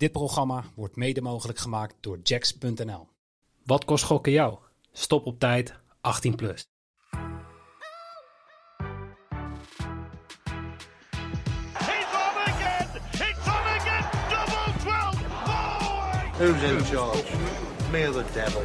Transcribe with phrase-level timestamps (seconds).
[0.00, 3.08] Dit programma wordt mede mogelijk gemaakt door Jacks.nl.
[3.64, 4.58] Wat kost gokken jou?
[4.92, 6.68] Stop op tijd, 18 plus.
[11.72, 12.88] He's on again!
[13.12, 14.04] It's on again!
[14.30, 15.14] Double 12!
[15.46, 16.38] Oh!
[16.38, 17.24] Who's in charge?
[17.90, 18.62] Me or the devil?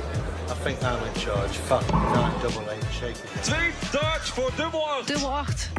[0.49, 1.57] I think I'm in charge.
[1.57, 3.43] Fuck, nine double eight, shake it.
[3.43, 5.07] Twee darts voor dubbel 8.
[5.07, 5.69] Dubbel 8.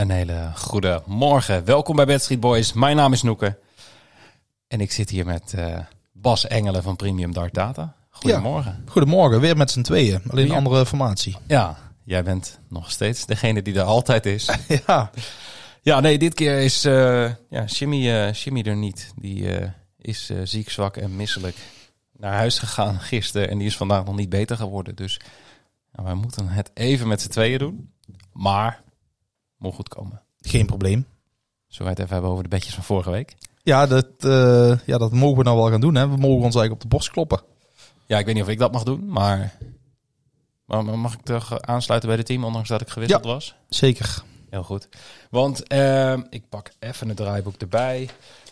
[0.00, 1.64] Een hele goede morgen.
[1.64, 2.72] Welkom bij Bad Street Boys.
[2.72, 3.58] Mijn naam is Noeke.
[4.68, 5.78] En ik zit hier met eh,
[6.12, 7.94] Bas Engelen van Premium Dart Data.
[8.10, 8.84] Goedemorgen.
[8.86, 10.22] Goedemorgen, weer met zijn tweeën.
[10.28, 11.36] Alleen een andere formatie.
[11.46, 14.50] Ja, jij bent nog steeds degene die er altijd is.
[14.86, 15.10] ja,
[15.82, 19.12] ja, nee, dit keer is eh ja, Jimmy, eh, Jimmy er niet.
[19.16, 19.48] Die
[19.98, 21.56] is ziek, zwak en misselijk
[22.12, 23.50] naar huis gegaan gisteren.
[23.50, 24.94] En die is vandaag nog niet beter geworden.
[24.94, 25.20] Dus
[25.92, 27.92] ja, wij moeten het even met z'n tweeën doen.
[28.32, 28.82] Maar,
[29.60, 30.22] moet goed komen.
[30.40, 31.06] geen probleem.
[31.66, 33.36] Zullen wij het even hebben over de bedjes van vorige week?
[33.62, 35.94] Ja dat, eh, ja, dat mogen we nou wel gaan doen.
[35.94, 36.08] Hè.
[36.08, 37.40] We mogen ons eigenlijk op de borst kloppen.
[38.06, 39.56] Ja, ik weet niet of ik dat mag doen, maar...
[40.64, 43.54] maar mag ik toch aansluiten bij het team, ondanks dat ik gewisseld was?
[43.68, 44.22] Zeker.
[44.50, 44.88] Heel goed.
[45.30, 48.08] Want ehm, ik pak even het draaiboek erbij.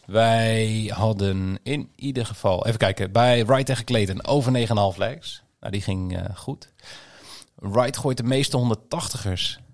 [0.07, 2.67] Wij hadden in ieder geval...
[2.67, 5.43] Even kijken, bij Wright tegen Clayton over 9,5 legs.
[5.61, 6.73] Nou, die ging eh, goed.
[7.55, 9.68] Wright gooit de meeste 180ers.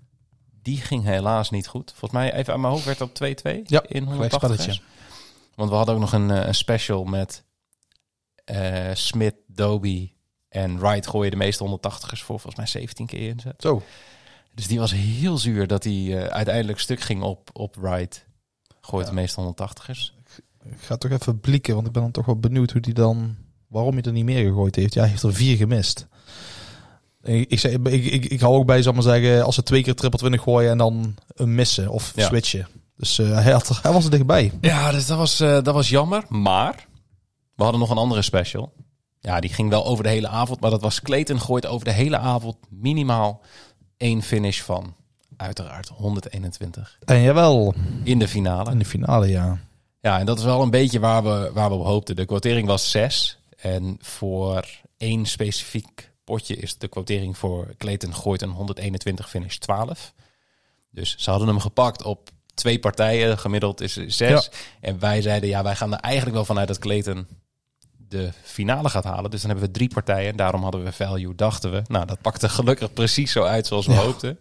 [0.65, 1.89] Die ging helaas niet goed.
[1.89, 4.35] Volgens mij, even aan mijn hoofd, werd dat 2-2 Ja, in gelijk 180ers.
[4.35, 4.79] spelletje.
[5.55, 7.43] Want we hadden ook nog een, eh, een special met
[8.45, 10.11] eh Smith, Doby
[10.49, 13.53] en Wright gooien de meeste 180ers voor volgens mij 17 keer inzet.
[13.61, 13.81] Zo.
[14.53, 18.25] Dus die was heel zuur dat hij eh, uiteindelijk stuk ging op, op Wright.
[18.81, 19.11] Gooit Ja.
[19.13, 20.13] de meeste 180ers.
[20.63, 23.35] Ik ga toch even blikken, want ik ben dan toch wel benieuwd hoe die dan...
[23.67, 24.93] Waarom hij er niet meer gegooid heeft.
[24.93, 26.07] Ja, hij heeft er vier gemist.
[27.25, 29.63] Ik, ik, zeg, ik, ik, ik hou ook bij, zal ik maar zeggen, als ze
[29.63, 32.25] twee keer triple 20 gooien en dan een missen of Ja.
[32.27, 32.67] switchen.
[32.97, 34.51] Dus eh, hij, had hij was er dichtbij.
[34.61, 36.23] Ja, dus dat was, eh, dat was jammer.
[36.29, 36.85] Maar
[37.55, 38.73] we hadden nog een andere special.
[39.19, 40.59] Ja, die ging wel over de hele avond.
[40.59, 43.41] Maar dat was Clayton gooit over de hele avond minimaal
[43.97, 44.93] één finish van.
[45.37, 47.73] Uiteraard 121 En jawel,
[48.03, 48.71] in de finale.
[48.71, 49.59] in de finale, ja.
[50.01, 52.15] Ja, en dat is wel een beetje waar we, waar we op hoopten.
[52.15, 53.39] De quotering was 6.
[53.57, 54.65] En voor
[54.97, 60.13] één specifiek potje is de quotering voor Clayton gooit een 121 finish 12.
[60.91, 63.37] Dus ze hadden hem gepakt op twee partijen.
[63.37, 64.17] Gemiddeld is 6.
[64.19, 64.41] Ja.
[64.81, 67.27] En wij zeiden, ja, wij gaan er eigenlijk wel vanuit dat Clayton
[68.07, 69.31] de finale gaat halen.
[69.31, 70.31] Dus dan hebben we drie partijen.
[70.31, 71.81] En daarom hadden we value, dachten we.
[71.87, 73.99] Nou, dat pakte gelukkig precies zo uit zoals we Ja.
[74.01, 74.37] hoopten.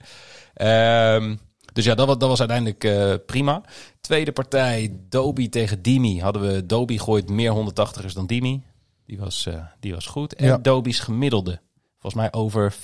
[0.55, 1.37] Ehm,
[1.73, 3.63] dus ja, dat was, dat was uiteindelijk eh, prima.
[4.01, 6.21] Tweede partij, Doby tegen Dimi.
[6.21, 8.63] Hadden we Doby gooit meer 180ers dan Dimi.
[9.07, 10.35] Die was, eh, die was goed.
[10.35, 10.59] En Ja.
[10.59, 11.61] Doby's gemiddelde.
[12.05, 12.79] Volgens mij over 95,5.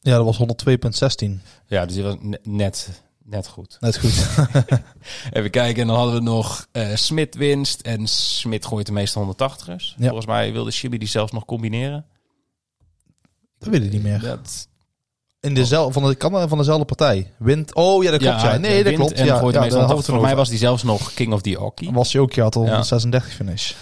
[0.00, 1.40] Ja, dat was 102,16.
[1.66, 3.76] Ja, dus die was ne- net, net goed.
[3.80, 4.26] Net goed.
[5.32, 7.80] Even kijken, en dan hadden we nog eh Smit winst.
[7.80, 9.94] En Smit gooit de meeste 180ers.
[9.96, 10.06] Ja.
[10.06, 12.04] Volgens mij wilde Shibi die zelfs nog combineren.
[13.58, 14.20] dat weet ik niet meer.
[14.20, 14.68] Dat,
[15.40, 17.32] In dezelfde, van, de, kan van dezelfde partij.
[17.38, 17.74] Wint.
[17.74, 18.40] Oh ja, dat klopt.
[18.40, 19.12] Ja, nee, dat klopt.
[19.12, 19.88] En ja, gooit de ja, meeste daar 180ers.
[19.88, 21.90] hadden we het Volgens mij was die zelfs nog King of the Oki.
[21.92, 22.68] was hij ook, ja, had al Ja.
[22.68, 23.72] 136 finish.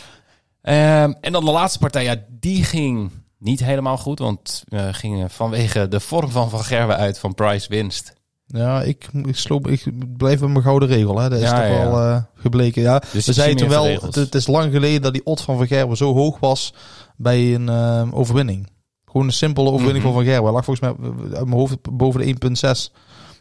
[0.62, 3.10] Ehm, en dan de laatste partij, ja, die ging
[3.44, 4.18] niet helemaal goed.
[4.18, 8.12] Want we gingen vanwege de vorm van Van Gerwen uit van Price winst.
[8.46, 9.84] Ja, ik, ik, sloop, ik
[10.16, 11.18] blijf bij mijn gouden regel.
[11.18, 11.28] Hè.
[11.28, 12.82] Dat is Ja, toch ja, wel eh, gebleken.
[12.82, 15.56] Ja, Dus we zeiden toen wel, het, het is lang geleden dat die odd van
[15.56, 16.74] Van Gerwen zo hoog was
[17.16, 18.68] bij een eh, overwinning.
[19.06, 20.12] Gewoon een simpele overwinning Mhm.
[20.14, 20.52] van Van Gerwen.
[20.52, 22.92] Lag volgens mij eh, uit mijn hoofd boven de 1.6.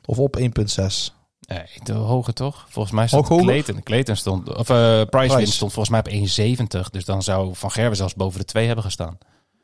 [0.06, 1.14] Of op 1.6.
[1.48, 2.66] Nee, de hoge toch?
[2.70, 3.46] Volgens mij stond hoger?
[3.46, 3.84] Clayton.
[3.84, 5.36] Clayton stond, of eh Price, Price.
[5.36, 6.28] winst stond volgens mij op
[6.86, 6.90] 1,70.
[6.92, 9.18] Dus dan zou Van Gerwen zelfs boven de 2 hebben gestaan.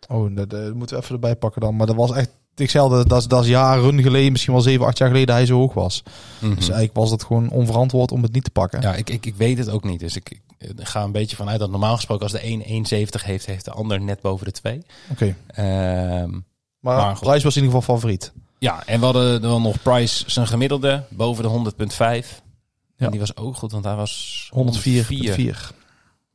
[0.09, 1.75] Oh, dat, dat moeten we even erbij pakken dan.
[1.75, 2.29] Maar dat was echt...
[2.55, 5.35] Ik zei dat, dat, is- dat is jaren geleden, misschien wel 7, 8 jaar geleden,
[5.35, 6.03] hij zo hoog was.
[6.39, 6.49] Mhm.
[6.55, 8.81] Dus eigenlijk was het gewoon onverantwoord om het niet te pakken.
[8.81, 9.99] Ja, ik, ik, ik weet het ook niet.
[9.99, 12.61] Dus ik, ik ga een beetje vanuit dat normaal gesproken als de 1
[13.07, 14.81] 1,70 heeft, heeft de ander net boven de 2.
[15.11, 15.35] Oké.
[15.47, 16.39] Ehm,
[16.79, 17.19] Maar.
[17.19, 18.31] Price was in ieder geval favoriet.
[18.59, 21.97] ja, en we hadden dan nog Price zijn gemiddelde boven de 100,5.
[21.97, 23.05] Ja.
[23.05, 25.71] En die was ook goed, want hij was 104,4.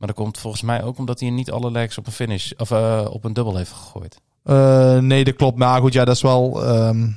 [0.04, 2.70] Maar dat komt volgens mij ook omdat hij niet alle legs op een finish of
[2.70, 4.20] eh, op een dubbel heeft gegooid.
[4.42, 5.58] Eh, nee, dat klopt.
[5.58, 6.64] Maar goed, ja, dat is wel...
[6.64, 7.10] ehm,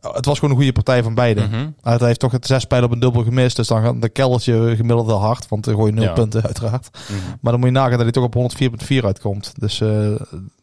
[0.00, 1.40] het was gewoon een goede partij van beide.
[1.46, 1.70] Mhm.
[1.82, 3.56] Maar hij heeft toch het zes pijlen op een dubbel gemist.
[3.56, 5.48] Dus dan gaat de gemiddeld wel hard.
[5.48, 6.12] Want dan gooi je nul Ja.
[6.12, 6.88] punten uiteraard.
[6.92, 7.18] Mhm.
[7.40, 9.52] Maar dan moet je nagaan dat hij toch op 104,4 uitkomt.
[9.60, 10.14] Dus eh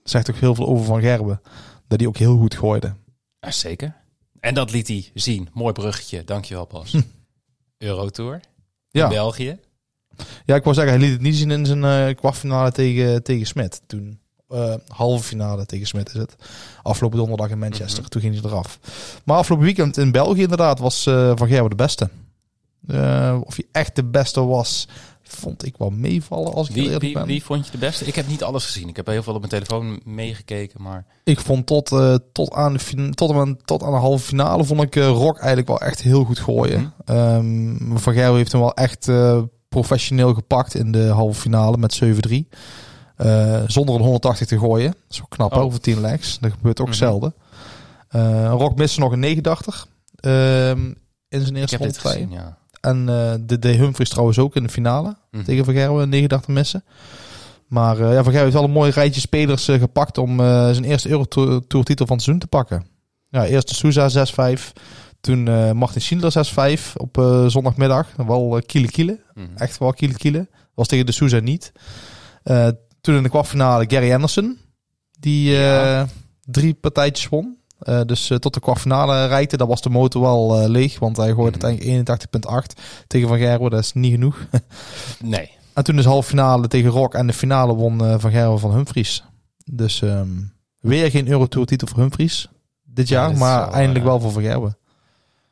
[0.03, 1.41] zegt ook heel veel over Van Gerben.
[1.87, 2.93] Dat hij ook heel goed gooide.
[3.39, 3.95] Ja, zeker.
[4.39, 5.49] En dat liet hij zien.
[5.53, 6.23] Mooi bruggetje.
[6.23, 6.95] Dankjewel, Bas.
[7.77, 8.41] Eurotour in
[9.01, 9.07] Ja.
[9.07, 9.59] België.
[10.45, 13.47] Ja, ik wou zeggen, hij liet het niet zien in zijn eh kwartfinale tegen, tegen
[13.47, 13.81] Smit.
[13.87, 14.19] Toen
[14.49, 16.35] eh, halve finale tegen Smit is het.
[16.83, 18.07] Afgelopen donderdag in Manchester.
[18.09, 18.79] Toen ging hij eraf.
[19.23, 22.09] Maar afgelopen weekend in België inderdaad was eh, Van Gerwen de beste.
[23.43, 24.87] Of hij echt de beste was,
[25.23, 27.25] vond ik wel meevallen als ik Wie, eerlijk wie, ben.
[27.25, 28.05] wie vond je de beste?
[28.05, 28.87] Ik heb niet alles gezien.
[28.87, 31.05] Ik heb heel veel op mijn telefoon meegekeken, maar...
[31.23, 31.87] Ik vond tot,
[32.31, 35.67] tot, aan de, tot, aan, tot aan de halve finale vond ik eh, Rock eigenlijk
[35.67, 36.93] wel echt heel goed gooien.
[37.05, 39.07] Ehm, Van Gerwen heeft hem wel echt
[39.81, 42.47] professioneel gepakt in de halve finale met 7-3.
[43.15, 44.95] Eh, zonder een 180 te gooien.
[45.07, 45.59] Wel knap Oh.
[45.63, 46.37] over 10 legs.
[46.39, 46.95] Dat gebeurt ook Mhm.
[46.95, 47.33] zelden.
[48.09, 49.87] Eh, Rock miste nog een 89.
[50.15, 50.85] ehm,
[51.29, 52.11] in zijn eerste heb dit 102.
[52.13, 52.57] gezien, ja.
[52.81, 55.15] En eh de, de Humphries trouwens ook in de finale.
[55.31, 55.43] Mhm.
[55.43, 56.83] Tegen Van Gerwen een 89 missen.
[57.67, 61.61] Maar ja, Van Gerwen heeft wel een mooi rijtje spelers gepakt om zijn eerste Eurotour
[61.67, 62.85] titel van het seizoen te pakken.
[63.29, 64.73] Ja, eerst de Souza 6-5.
[65.25, 66.31] Toen eh Martin Schindler
[66.79, 68.07] 6-5 op eh, zondagmiddag.
[68.27, 69.19] Wel eh kiele kiele.
[69.33, 69.45] Mhm.
[69.55, 70.47] Echt wel kiele kiele.
[70.73, 71.71] Was tegen de Souza niet.
[73.01, 74.57] Toen in de kwartfinale Gary Anderson.
[75.19, 76.07] Die Ja.
[76.43, 77.57] drie partijtjes won.
[78.05, 79.57] Dus tot de kwartfinale reikte.
[79.57, 80.99] Dat was de motor wel leeg.
[80.99, 81.65] Want hij gooide Mhm.
[81.65, 83.69] uiteindelijk 81,8 tegen Van Gerwen.
[83.71, 84.37] Dat is niet genoeg.
[85.23, 85.49] Nee.
[85.73, 87.13] En toen is halve finale tegen Rock.
[87.13, 89.23] En de finale won Van Gerwen van Humphries.
[89.71, 90.29] Dus ehm,
[90.79, 92.47] weer geen Eurotour titel voor Humphries.
[92.83, 93.37] Dit Ja, jaar.
[93.37, 94.77] maar wel, eindelijk wel voor Van Gerwen.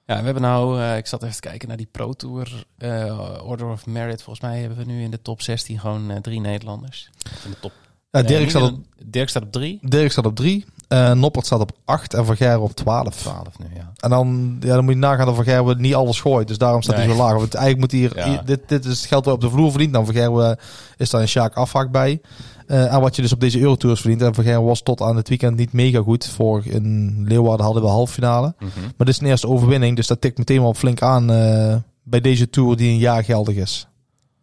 [0.06, 3.42] Ja, we hebben nou, eh, ik zat even te kijken naar die Pro Tour eh,
[3.46, 4.22] Order of Merit.
[4.24, 7.10] Volgens mij hebben we nu in de top 16 gewoon eh, drie Nederlanders.
[7.46, 7.72] In de top.
[8.12, 9.80] Ja, Dirk, staat op, Dirk staat op drie.
[9.82, 10.66] Dirk staat op 3.
[11.14, 12.14] Noppert staat op 8.
[12.14, 13.16] En Van Gerwen op 12.
[13.16, 13.92] 12 nu, ja.
[14.00, 16.48] En dan, ja, dan moet je nagaan dat Van Gerwen niet alles gooit.
[16.48, 17.34] Dus daarom staat hij zo laag.
[17.34, 18.30] Want eigenlijk moet hij hier, Ja.
[18.30, 19.94] hier- dit, dit is het geld wat op de vloer verdient.
[19.94, 20.58] Dan Van Gerwen
[20.98, 22.22] is daar een Sjaak afhaak bij.
[22.68, 24.22] Eh en wat je dus op deze Eurotours verdient.
[24.22, 26.28] En Gerwen was tot aan het weekend niet mega goed.
[26.28, 28.56] Voor in Leeuwarden hadden we halve finale.
[28.60, 28.80] Mhm.
[28.80, 29.96] Maar dit is een eerste overwinning.
[29.96, 33.56] Dus dat tikt meteen wel flink aan eh, bij deze Tour die een jaar geldig
[33.56, 33.88] is.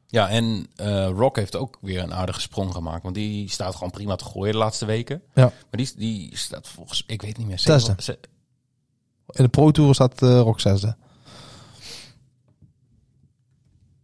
[0.06, 3.02] Ja, en eh, Rock heeft ook weer een aardige sprong gemaakt.
[3.02, 5.22] Want die staat gewoon prima te gooien de laatste weken.
[5.34, 5.44] Ja.
[5.44, 7.58] Maar die, die staat volgens, ik weet niet meer.
[7.58, 8.18] Zesde.
[9.30, 10.96] In de Pro Tour staat Rock zesde.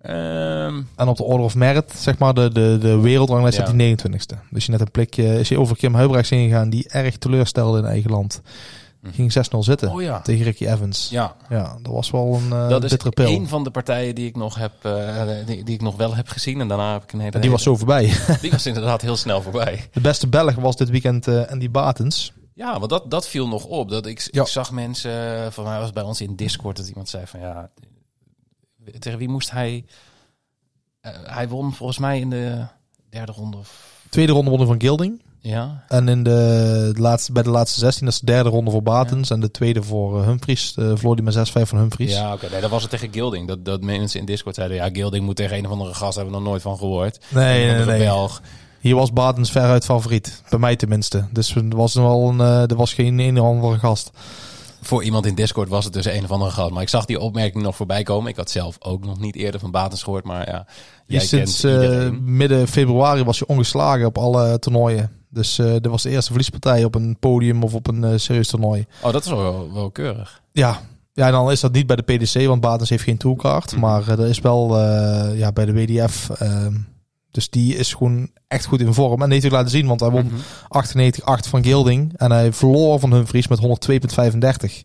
[0.07, 3.65] Ehm, En op de Order of Merit, zeg maar, de, de, de wereldranglijst Ja.
[3.75, 4.39] hij 29ste.
[4.51, 7.79] Dus je net een plekje, is hij over Kim Huibrechts heen gegaan, die erg teleurstelde
[7.79, 8.41] in eigen land.
[9.13, 10.21] Ging 6-0 zitten oh ja.
[10.21, 11.09] tegen Ricky Evans.
[11.11, 11.35] Ja.
[11.49, 13.27] Ja, dat was wel een eh dat is pil.
[13.27, 16.29] een van de partijen die ik nog heb, eh, die, die ik nog wel heb
[16.29, 16.61] gezien.
[16.61, 17.33] En daarna heb ik een hele.
[17.33, 18.13] En die was zo voorbij.
[18.41, 19.89] die was inderdaad heel snel voorbij.
[19.93, 22.33] De beste Belg was dit weekend eh Andy Batens.
[22.55, 23.89] Ja, want dat, dat viel nog op.
[23.89, 24.43] Dat ik, Ja.
[24.43, 27.71] ik zag mensen, van mij was bij ons in Discord dat iemand zei van ja,
[28.99, 29.85] tegen wie moest hij?
[31.01, 32.65] eh, hij won volgens mij in de
[33.11, 33.57] derde ronde.
[33.57, 35.23] Of, Tweede ronde wonnen van Gilding.
[35.41, 38.83] ja, En in de laatste, bij de laatste 16, dat is de derde ronde voor
[38.83, 39.31] Batens.
[39.31, 40.75] En de tweede voor eh, Humphries.
[40.79, 42.13] Uh, verloor die met 6-5 van Humphries.
[42.13, 42.51] ja oké.
[42.51, 43.49] Nee, dat was het tegen Gilding.
[43.49, 46.35] Dat, dat mensen in Discord zeiden, ja, Gilding moet tegen een of andere gast, hebben
[46.35, 47.19] we nog nooit van gehoord.
[47.29, 47.99] Nee, nee, nee.
[47.99, 48.43] Belg.
[48.81, 50.43] Hier was Batens veruit favoriet.
[50.51, 51.27] Bij mij tenminste.
[51.31, 54.11] Dus er was wel een, er was geen een of andere gast.
[54.87, 56.71] Voor iemand in Discord was het dus een of andere gast.
[56.71, 58.31] Maar ik zag die opmerking nog voorbij komen.
[58.31, 60.25] Ik had zelf ook nog niet eerder van Batens gehoord.
[60.25, 60.67] Maar ja,
[61.07, 65.11] jij sinds kent eh, midden februari was je ongeslagen op alle toernooien.
[65.31, 68.87] Dus dat was de eerste verliespartij op een podium of op een eh, serieus toernooi.
[69.03, 70.43] Oh, dat is wel, wel keurig.
[70.53, 70.81] Ja.
[71.13, 73.73] ja, en dan is dat niet bij de PDC, want Batens heeft geen toolcard.
[73.73, 73.81] Mhm.
[73.81, 74.79] Maar dat is wel
[75.33, 76.31] ja, bij de WDF.
[76.31, 76.75] ehm,
[77.37, 79.23] dus die is gewoon echt goed in vorm.
[79.23, 80.35] En heeft hij laten zien, want hij won Mhm.
[80.69, 82.13] 98-8 van Gilding.
[82.17, 84.83] En hij verloor van Humphries met 102,35.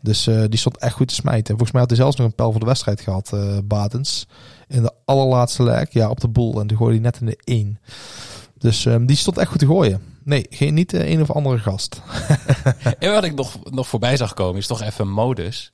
[0.00, 1.46] Dus eh, die stond echt goed te smijten.
[1.46, 4.26] Volgens mij had hij zelfs nog een pijl voor de wedstrijd gehad, eh Batens.
[4.68, 6.60] In de allerlaatste leg, ja, op de boel.
[6.60, 7.78] En toen gooide hij net in de 1.
[8.58, 10.02] Dus ehm, die stond echt goed te gooien.
[10.24, 12.00] Nee, geen, niet de een of andere gast.
[12.98, 15.70] En wat ik nog, nog voorbij zag komen, is toch even modus.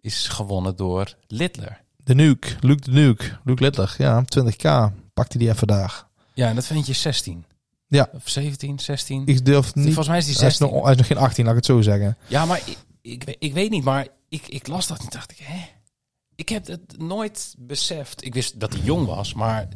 [0.00, 1.80] Is gewonnen door Littler.
[2.04, 3.94] De Nuke, Luke de Nuke, Luke Littler.
[3.98, 6.06] Ja, 20k pakte die even daar.
[6.34, 7.44] Ja, en dat vind je 16.
[7.86, 8.08] Ja.
[8.12, 9.22] Of 17, 16.
[9.26, 9.84] Ik durf niet...
[9.84, 10.76] Volgens mij is die Hij is, 16.
[10.76, 12.16] nog, hij is nog geen 18, laat ik het zo zeggen.
[12.26, 15.30] Ja, maar ik, ik, weet- ik weet niet, maar ik, ik las dat en dacht
[15.30, 15.58] ik, hè?
[16.34, 18.24] Ik heb het nooit beseft.
[18.24, 19.68] Ik wist dat hij jong was, maar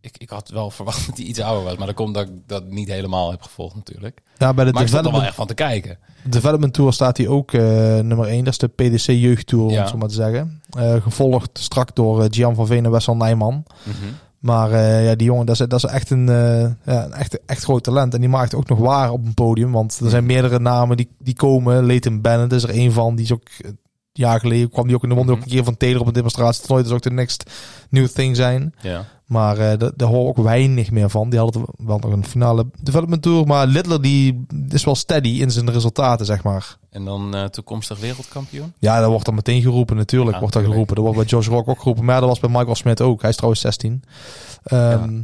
[0.00, 1.76] ik, ik had wel verwacht dat hij iets ouder was.
[1.76, 4.20] Maar dat komt dat ik dat niet helemaal heb gevolgd natuurlijk.
[4.38, 5.98] Ja, bij de Maar ik stond er wel echt van te kijken.
[6.24, 7.60] development Tour staat hij ook eh,
[7.98, 8.44] nummer 1.
[8.44, 9.80] Dat is de PDC Jeugd Tour, om Ja.
[9.80, 10.62] het zo maar te zeggen.
[10.70, 13.64] Eh, gevolgd strak door eh, Gian van Veen en Wessel Nijman.
[13.82, 13.96] Mhm.
[14.44, 17.44] Maar eh, ja, die jongen, dat is, dat is echt een, eh, ja, een echt,
[17.46, 18.14] echt groot talent.
[18.14, 19.72] En die maakt ook nog waar op een podium.
[19.72, 21.86] Want er zijn meerdere namen die, die komen.
[21.86, 23.14] Leighton Bennett is er één van.
[23.14, 23.78] Die is ook een
[24.18, 26.12] jaar geleden kwam die ook in de won ook een keer van Taylor op een
[26.12, 26.60] demonstratie.
[26.60, 27.50] Het nooit dus ook de next
[27.88, 28.74] new thing zijn.
[28.80, 29.04] Ja.
[29.24, 31.30] Maar eh daar hoor ik ook weinig meer van.
[31.30, 33.46] Die hadden wel nog een finale development tour.
[33.46, 36.76] Maar Littler die is wel steady in zijn resultaten, zeg maar.
[36.90, 38.72] En dan eh, toekomstig wereldkampioen.
[38.78, 39.96] Ja, dat wordt dan meteen geroepen.
[39.96, 40.94] Natuurlijk Ja, wordt dat geroepen.
[40.94, 42.04] Dat wordt bij Josh Rock ook geroepen.
[42.04, 43.20] Maar dat was bij Michael Smith ook.
[43.20, 44.02] Hij is trouwens 16.
[44.62, 45.20] Ehm,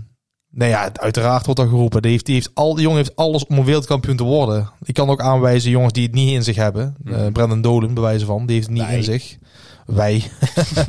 [0.52, 2.02] Nee, ja, uiteraard wordt dat geroepen.
[2.02, 4.70] Die heeft, die heeft al, die jongen heeft alles om een wereldkampioen te worden.
[4.82, 6.96] Ik kan ook aanwijzen jongens die het niet in zich hebben.
[7.04, 8.96] Eh Brendan Dolan, bewijzen van, die heeft het niet Wij.
[8.96, 9.38] in zich.
[9.86, 10.24] Wij.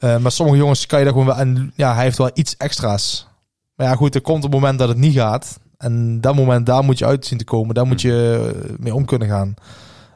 [0.00, 1.38] Eh, maar sommige jongens kan je daar gewoon wel...
[1.38, 3.26] En ja, hij heeft wel iets extra's.
[3.74, 5.60] Maar ja, goed, er komt een moment dat het niet gaat.
[5.76, 7.74] En dat moment, daar moet je uit zien te komen.
[7.74, 9.54] Daar moet je eh, mee om kunnen gaan.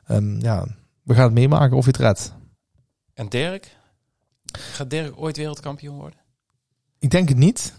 [0.04, 0.66] En ja,
[1.02, 2.34] we gaan het meemaken of je het redt.
[3.14, 3.76] En Dirk?
[4.52, 6.18] Gaat Dirk ooit wereldkampioen worden?
[6.98, 7.74] Ik denk het niet.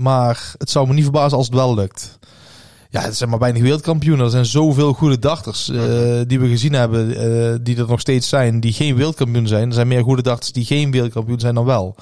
[0.00, 2.18] Maar het zou me niet verbazen als het wel lukt.
[2.88, 4.24] Ja, het zijn maar weinig wereldkampioenen.
[4.24, 5.76] Er zijn zoveel goede dachters eh,
[6.26, 9.68] die we gezien hebben, eh, die er nog steeds zijn, die geen wereldkampioen zijn.
[9.68, 11.94] Er zijn meer goede dachters die geen wereldkampioen zijn dan wel.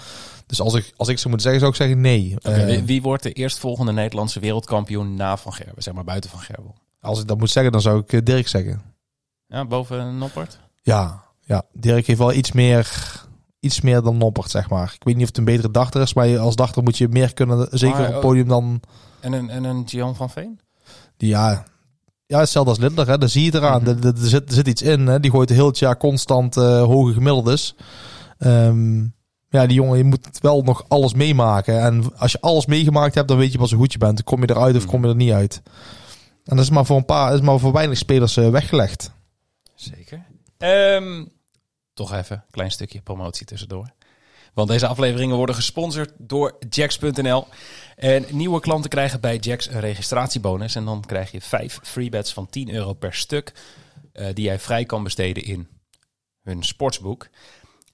[0.47, 2.37] Dus als ik, als ik ze moet zeggen, zou ik zeggen nee.
[2.43, 5.83] Eh, wie- Wie wordt de eerstvolgende Nederlandse wereldkampioen na Van Gerwen?
[5.83, 6.73] Zeg maar buiten Van Gerwen.
[7.01, 8.83] als ik dat moet zeggen, dan zou ik Dirk zeggen.
[9.47, 10.59] Ja, boven Noppert?
[10.83, 12.91] Ja, ja, Dirk heeft wel iets meer,
[13.61, 14.93] iets meer dan Noppert, zeg maar.
[14.95, 17.35] Ik weet niet of het een betere dachter is, maar als dachter moet je meer
[17.35, 18.21] kunnen, zeker op het oh.
[18.21, 18.81] podium dan...
[19.21, 20.61] En een, en een Gian van Veen?
[21.17, 21.65] Die, ja,
[22.27, 23.19] ja, hetzelfde als Lindler, hè.
[23.19, 23.83] daar zie je het eraan.
[23.83, 23.91] Mhm.
[23.91, 25.21] er, er, er zit, er zit iets in, hè.
[25.21, 27.75] die gooit heel het jaar constant eh, hoge gemiddeldes.
[28.39, 28.99] Ehm,
[29.49, 31.81] ja, die jongen, je moet wel nog alles meemaken.
[31.81, 34.17] En als je alles meegemaakt hebt, dan weet je pas hoe goed je bent.
[34.17, 34.91] Dan kom je eruit of Mhm.
[34.91, 35.63] kom je er niet uit.
[36.45, 39.11] En dat is maar voor een paar, dat is maar voor weinig spelers eh, weggelegd.
[39.75, 40.27] Zeker.
[40.59, 41.25] Ehm,
[41.99, 43.91] toch even een klein stukje promotie tussendoor.
[44.55, 47.47] Want deze afleveringen worden gesponsord door Jax.nl.
[47.97, 50.75] En nieuwe klanten krijgen bij Jax een registratiebonus.
[50.75, 53.53] En dan krijg je vijf freebets van 10 euro per stuk.
[54.13, 55.69] eh, die jij vrij kan besteden in
[56.43, 57.29] hun sportsboek.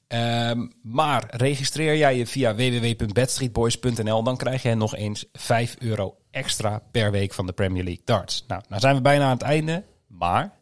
[0.07, 6.83] Ehm, maar registreer jij je via www.bedstreetboys.nl, dan krijg je nog eens 5 euro extra
[6.91, 8.45] per week van de Premier League darts.
[8.49, 9.85] Nou, nou zijn we bijna aan het einde.
[10.07, 10.53] Maar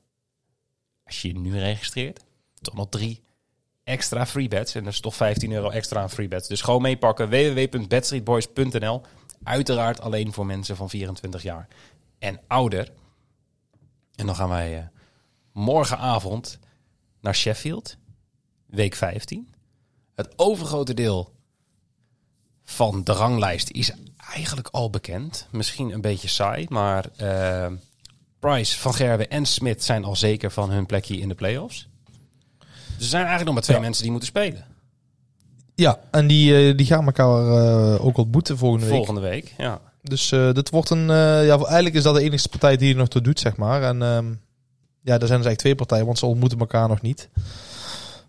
[1.04, 2.24] als je je nu registreert,
[2.60, 3.22] toch nog drie
[3.84, 4.74] extra free bets.
[4.74, 6.48] En dat is toch 15 euro extra aan free bets.
[6.48, 9.02] Dus gewoon meepakken www.bedstreetboys.nl.
[9.42, 11.68] Uiteraard alleen voor mensen van 24 jaar
[12.18, 12.92] en ouder.
[14.14, 14.84] En dan gaan wij eh,
[15.52, 16.58] morgenavond
[17.20, 17.96] naar Sheffield,
[18.66, 19.54] week 15.
[20.14, 21.32] Het overgrote deel
[22.64, 23.92] van de ranglijst is
[24.32, 25.48] eigenlijk al bekend.
[25.50, 27.72] Misschien een beetje saai, maar eh,
[28.38, 31.88] Price, Van Gerwen en Smit zijn al zeker van hun plekje in de playoffs.
[32.96, 33.82] Dus er zijn eigenlijk nog maar twee Ja.
[33.82, 34.64] mensen die moeten spelen.
[35.74, 38.94] Ja, en die, eh, die gaan elkaar eh, ook ontmoeten volgende week.
[38.94, 39.80] Volgende week, ja.
[40.02, 41.06] Dus eh dit wordt een...
[41.46, 43.82] ja, eigenlijk is dat de enige partij die er nog toe doet, zeg maar.
[43.82, 44.26] En ehm,
[45.00, 47.28] ja, er zijn dus eigenlijk twee partijen, want ze ontmoeten elkaar nog niet.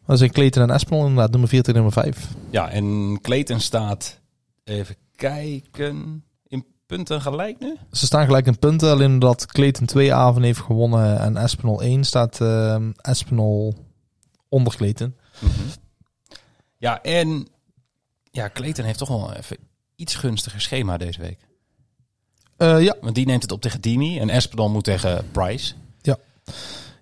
[0.05, 2.27] Dat zijn Clayton en Espinol inderdaad, nummer 4 tegen nummer 5.
[2.50, 4.20] Ja, en Clayton staat,
[4.63, 7.77] even kijken, in punten gelijk nu?
[7.91, 12.03] Ze staan gelijk in punten, alleen dat Clayton twee avonden heeft gewonnen en Espinol 1
[12.03, 13.75] staat ehm Espinol
[14.53, 15.15] onder Clayton.
[16.77, 17.48] Ja, en
[18.31, 19.57] ja, Clayton heeft toch wel even
[19.95, 21.38] iets gunstiger schema deze week.
[22.57, 25.74] Eh, ja, Want die neemt het op tegen Dimi en Espinol moet tegen Price.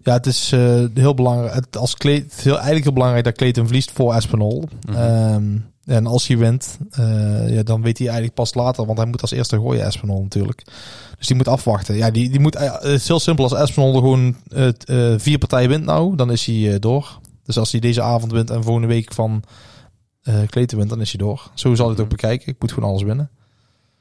[0.03, 1.53] ja, het is eh, heel belangrijk.
[1.53, 4.69] Het, als Clayton, het is heel, eigenlijk heel belangrijk dat Clayton verliest voor Espinol.
[4.85, 4.97] Mhm.
[4.97, 9.07] Ehm, en als hij wint, eh, ja, dan weet hij eigenlijk pas later, want hij
[9.07, 10.63] moet als eerste gooien Espinol natuurlijk.
[11.17, 11.95] Dus die moet afwachten.
[11.95, 14.35] Ja, die, die moet, het is heel simpel als Espinol gewoon
[15.19, 17.19] vier partijen wint nou, dan is hij door.
[17.51, 19.43] Dus als hij deze avond wint en volgende week van
[20.21, 21.51] eh Clayton wint, dan is hij door.
[21.53, 22.47] Zo zal hij het ook bekijken.
[22.47, 23.31] Ik moet gewoon alles winnen.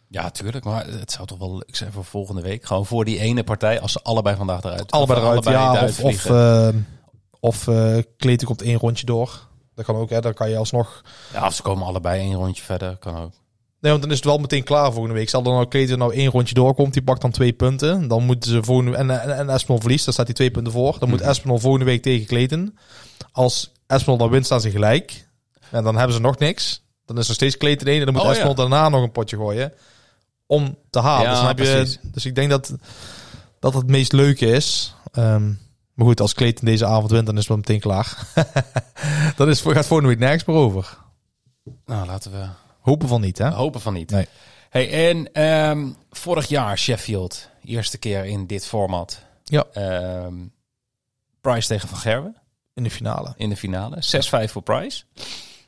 [0.09, 2.65] Ja, tuurlijk, maar het zou toch wel leuk zijn voor volgende week.
[2.65, 5.73] Gewoon voor die ene partij, als ze allebei vandaag eruit Allebei eruit, ja.
[5.73, 6.69] eruit Of, of, eh,
[7.41, 9.49] of eh, komt één rondje door.
[9.75, 10.21] Dat kan ook, hè.
[10.21, 11.05] Dan kan je alsnog...
[11.33, 13.33] ja, of ze komen allebei één rondje verder, kan ook.
[13.81, 15.29] Nee, want dan is het wel meteen klaar volgende week.
[15.29, 18.09] Stel dan nou Clayton nou één rondje doorkomt, die pakt dan twee punten.
[18.09, 20.99] Dan moeten ze volgende en, en, en Espinol verliest, dan staat hij twee punten voor.
[20.99, 21.29] Dan moet Mhm.
[21.29, 22.79] Espinol volgende week tegen Clayton.
[23.33, 25.29] Als Espinol dan wint, staan ze gelijk.
[25.71, 26.83] En dan hebben ze nog niks.
[27.05, 28.55] Dan is er steeds Clayton één en dan moet Oh, ja.
[28.55, 29.73] Daarna nog een potje gooien.
[30.47, 31.23] Om te halen.
[31.23, 31.99] Ja, dus, dan heb precies.
[32.03, 32.73] je, dus ik denk dat
[33.59, 34.95] dat het meest leuke is.
[35.13, 35.47] Ehm,
[35.95, 38.27] maar goed, als Clayton deze avond wint, dan is het wel meteen klaar.
[39.37, 40.99] dan is, gaat volgende week nergens meer over.
[41.87, 42.47] Nou, laten we
[42.81, 43.51] Hopen van niet, hè?
[43.51, 44.11] hopen van niet.
[44.11, 44.27] Nee.
[44.71, 49.23] Hey, en ehm, vorig jaar Sheffield, eerste keer in dit format.
[49.45, 49.65] Ja.
[49.73, 50.35] Ehm,
[51.41, 52.37] Price tegen Van Gerwen
[52.75, 53.35] In de finale.
[53.37, 53.97] in de finale.
[54.01, 55.03] 6-5 voor Price.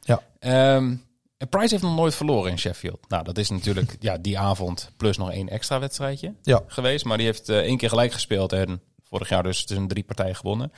[0.00, 0.22] Ja.
[0.38, 0.94] Ehm,
[1.36, 3.08] en Price heeft nog nooit verloren in Sheffield.
[3.08, 6.60] Nou, dat is natuurlijk ja, die avond plus nog één extra wedstrijdje Ja.
[6.66, 7.04] geweest.
[7.04, 10.36] Maar die heeft eh, één keer gelijk gespeeld en vorig jaar dus tussen drie partijen
[10.36, 10.72] gewonnen.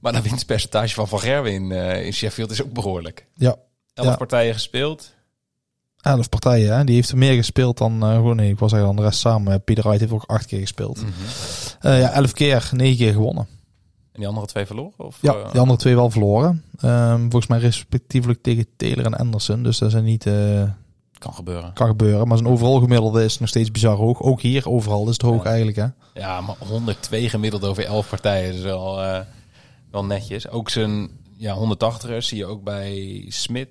[0.00, 3.26] Maar de winstpercentage van Van Gerwen in, eh, in Sheffield is ook behoorlijk.
[3.34, 3.56] Ja.
[3.94, 4.16] Elf Ja.
[4.16, 5.14] partijen gespeeld.
[6.02, 6.84] Elf partijen, hè?
[6.84, 9.20] Die heeft er meer gespeeld dan eh, gewoon nee, ik was eigenlijk dan de rest
[9.20, 9.52] samen.
[9.52, 11.04] Eh, Pieter Wright heeft ook acht keer gespeeld.
[11.80, 13.46] Eh, ja, elf keer, negen keer gewonnen.
[14.12, 14.92] En die andere twee verloren?
[14.96, 16.64] Of, Ja, die andere twee wel verloren.
[16.80, 19.62] Ehm, volgens mij respectievelijk tegen Taylor en Anderson.
[19.62, 20.22] Dus dat zijn niet,
[21.18, 21.72] Kan gebeuren.
[21.72, 22.28] Kan gebeuren.
[22.28, 24.22] Maar zijn overal gemiddelde is nog steeds bizar hoog.
[24.22, 25.48] Ook hier, overal is het hoog Ja.
[25.50, 25.76] eigenlijk.
[25.76, 25.86] Hè?
[26.20, 28.96] Ja, maar 102 gemiddeld over 11 partijen is wel,
[29.90, 30.48] wel netjes.
[30.48, 33.68] Ook zijn ja, 180ers zie je ook bij Smit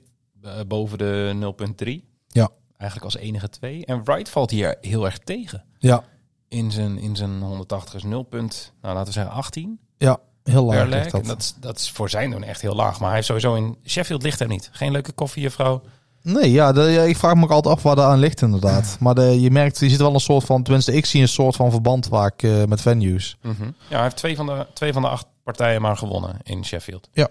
[0.68, 2.06] boven de 0.3.
[2.38, 2.50] Ja.
[2.78, 3.86] Eigenlijk als enige twee.
[3.86, 5.64] En Wright valt hier heel erg tegen.
[5.78, 6.04] Ja,
[6.48, 8.24] In zijn, in zijn 180ers 0.
[8.24, 11.12] punt, Nou, laten we zeggen 18 ja heel laag leg.
[11.12, 11.22] dat.
[11.22, 12.98] En Dat, is, dat is voor zijn doen echt heel laag.
[12.98, 14.70] Maar hij heeft sowieso in Sheffield ligt er niet.
[14.72, 15.82] Geen leuke koffie, juffrouw.
[16.22, 18.98] Nee, ja, de, ja, ik vraag me ook altijd af waar dat aan ligt inderdaad.
[19.00, 21.56] Maar de, je merkt, je ziet wel een soort van, tenminste ik zie een soort
[21.56, 23.38] van verband vaak eh, met venues.
[23.42, 23.54] Ja,
[23.90, 27.10] hij heeft twee van, de, twee van de acht partijen maar gewonnen in Sheffield.
[27.12, 27.28] Ja.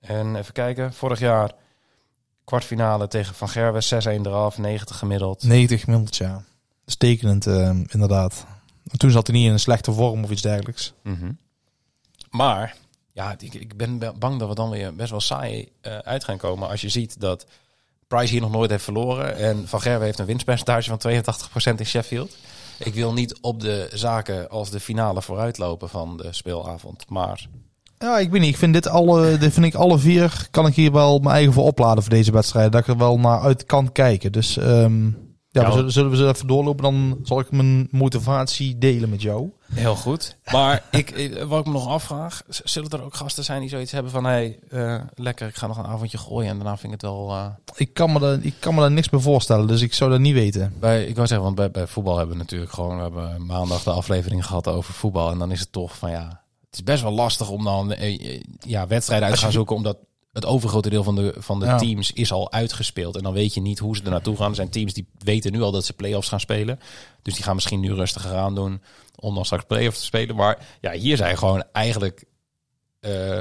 [0.00, 1.50] En even kijken, vorig jaar
[2.48, 5.42] kwartfinale tegen Van Gerwen, 6-1 eraf, 90 gemiddeld.
[5.42, 6.32] 90 gemiddeld, ja.
[6.32, 6.42] Dat
[6.84, 8.46] is tekenend eh, inderdaad.
[8.90, 10.92] En toen zat hij niet in een slechte vorm of iets dergelijks.
[11.02, 11.32] Mhm.
[12.30, 12.76] Maar,
[13.12, 16.24] ja, ik, ik ben be- bang dat we dan weer best wel saai eh, uit
[16.24, 17.46] gaan komen als je ziet dat
[18.06, 21.22] Price hier nog nooit heeft verloren en Van Gerwen heeft een winstpercentage van
[21.74, 22.36] 82% in Sheffield.
[22.78, 27.48] Ik wil niet op de zaken als de finale vooruitlopen van de speelavond, maar
[27.98, 28.50] Ja, ik weet niet.
[28.50, 31.52] Ik vind dit alle, dit vind ik alle vier, kan ik hier wel mijn eigen
[31.52, 32.72] voor opladen voor deze wedstrijd.
[32.72, 34.32] Dat ik er wel naar uit kan kijken.
[34.32, 35.06] Dus ehm,
[35.50, 36.82] ja, Ja, we zullen, zullen we ze even doorlopen.
[36.82, 39.50] Dan zal ik mijn motivatie delen met jou.
[39.72, 40.36] Heel goed.
[40.52, 44.12] Maar ik, wat ik me nog afvraag, zullen er ook gasten zijn die zoiets hebben
[44.12, 47.10] van, hé, hey, lekker, ik ga nog een avondje gooien en daarna vind ik het
[47.10, 47.30] wel...
[47.30, 50.10] eh, Ik kan me daar, ik kan me daar niks bij voorstellen, dus ik zou
[50.10, 50.74] dat niet weten.
[50.80, 53.82] Bij, ik wou zeggen, want bij, bij voetbal hebben we natuurlijk gewoon, we hebben maandag
[53.82, 56.40] de aflevering gehad over voetbal en dan is het toch van ja,
[56.78, 59.98] is best wel lastig om dan eh, eh, ja, wedstrijden uit te gaan zoeken, omdat
[60.32, 61.78] het overgrote deel van de, van de Ja.
[61.78, 63.16] teams is al uitgespeeld.
[63.16, 64.48] En dan weet je niet hoe ze er naartoe gaan.
[64.50, 66.80] Er zijn teams die weten nu al dat ze play-offs gaan spelen.
[67.22, 68.82] Dus die gaan misschien nu rustiger aan doen
[69.14, 70.36] om dan straks play-offs te spelen.
[70.36, 72.24] Maar ja, hier zijn gewoon eigenlijk
[73.00, 73.40] eh,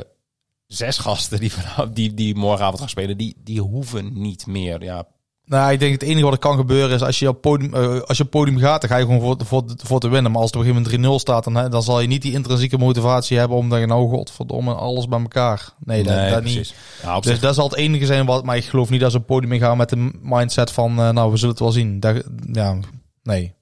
[0.68, 3.18] zes gasten die, vanaf, die, die morgenavond gaan spelen.
[3.18, 4.84] Die, die hoeven niet meer.
[4.84, 5.08] Ja,
[5.48, 8.02] Nou, ik denk het enige wat er kan gebeuren is als je op podium, eh,
[8.02, 10.32] als je op podium gaat, dan ga je gewoon voor, voor, voor te winnen.
[10.32, 12.22] Maar als het op een gegeven moment 3-0 staat, dan, hè, dan zal je niet
[12.22, 15.70] die intrinsieke motivatie hebben om te zeggen, nou godverdomme, alles bij elkaar.
[15.80, 16.74] Nee, dat, dat niet.
[17.02, 19.26] Ja, Dus dat zal het enige zijn wat, maar ik geloof niet dat ze op
[19.26, 22.00] podium in gaan met de mindset van, eh, nou, we zullen het wel zien.
[22.00, 22.78] Dat, ja,
[23.24, 23.54] nee.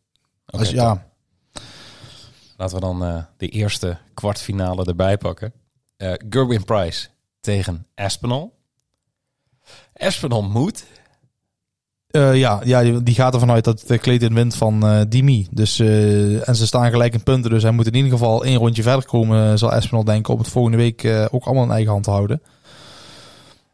[0.45, 1.06] Als, ja,
[2.58, 5.54] Laten we dan eh, de eerste kwartfinale erbij pakken.
[6.30, 7.08] Gerwin Price
[7.39, 8.50] tegen Aspinall.
[9.93, 10.86] Aspinall moet.
[12.15, 15.47] Eh, ja, ja, die, gaat ervan uit dat de Clayton wint van eh Dimi.
[15.51, 17.51] Dus, eh, en ze staan gelijk in punten.
[17.51, 20.39] Dus hij moet in ieder geval één rondje verder komen, eh, zal Espinal denken, om
[20.39, 22.41] het volgende week eh, ook allemaal in eigen hand te houden.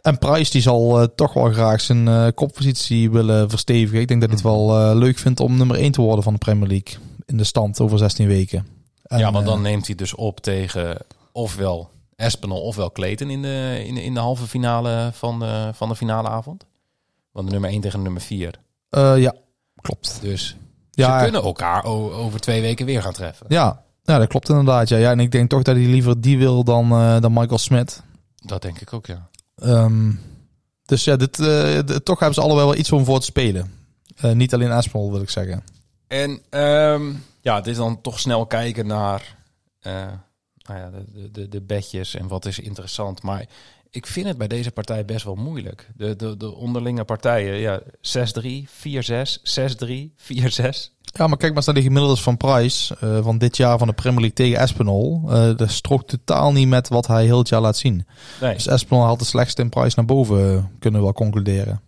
[0.02, 4.00] En Price die zal eh, toch wel graag zijn eh, koppositie willen verstevigen.
[4.00, 6.34] Ik denk dat hij het wel eh, leuk vindt om nummer 1 te worden van
[6.34, 6.98] de Premier League.
[7.26, 8.68] In de stand over 16 weken.
[9.04, 10.98] En, ja, want dan eh, neemt hij dus op tegen
[11.32, 15.90] ofwel Aspinall ofwel Clayton in de, in de, in de halve finale van de, van
[15.90, 16.66] de finale avond.
[17.32, 18.60] Want de nummer 1 tegen de nummer 4.
[18.90, 19.34] eh, ja,
[19.82, 20.18] klopt.
[20.22, 20.56] Dus
[20.92, 23.46] Ja, ze kunnen elkaar over twee weken weer gaan treffen.
[23.50, 24.90] Ja, ja, dat klopt inderdaad.
[24.90, 24.98] Ja.
[24.98, 28.04] Ja, en ik denk toch dat hij liever die wil dan, eh, dan Michael Smith.
[28.36, 29.30] Dat denk ik ook, ja.
[29.56, 30.12] Ehm,
[30.86, 33.74] dus ja, dit, d- toch hebben ze allebei wel iets om voor te spelen.
[34.34, 35.64] Niet alleen Aspinall wil ik zeggen.
[36.08, 39.36] En ehm, ja, dit is dan toch snel kijken naar
[39.82, 43.22] nou ja, de, de, de, de bedjes en wat is interessant.
[43.22, 43.46] Maar
[43.92, 45.90] ik vind het bij deze partij best wel moeilijk.
[45.96, 47.84] De, de, de onderlinge partijen, ja, 6-3,
[48.68, 50.90] 4-6, 6-3, 4-6.
[51.14, 53.88] Ja, maar kijk maar eens naar de gemiddeldes van Price eh, van dit jaar van
[53.88, 55.22] de Premier League tegen Aspinall.
[55.28, 58.06] Eh dat strookt totaal niet met wat hij heel het jaar laat zien.
[58.42, 61.82] Nee, Dus Aspinall haalt de slechtste in Price naar boven, kunnen we wel concluderen.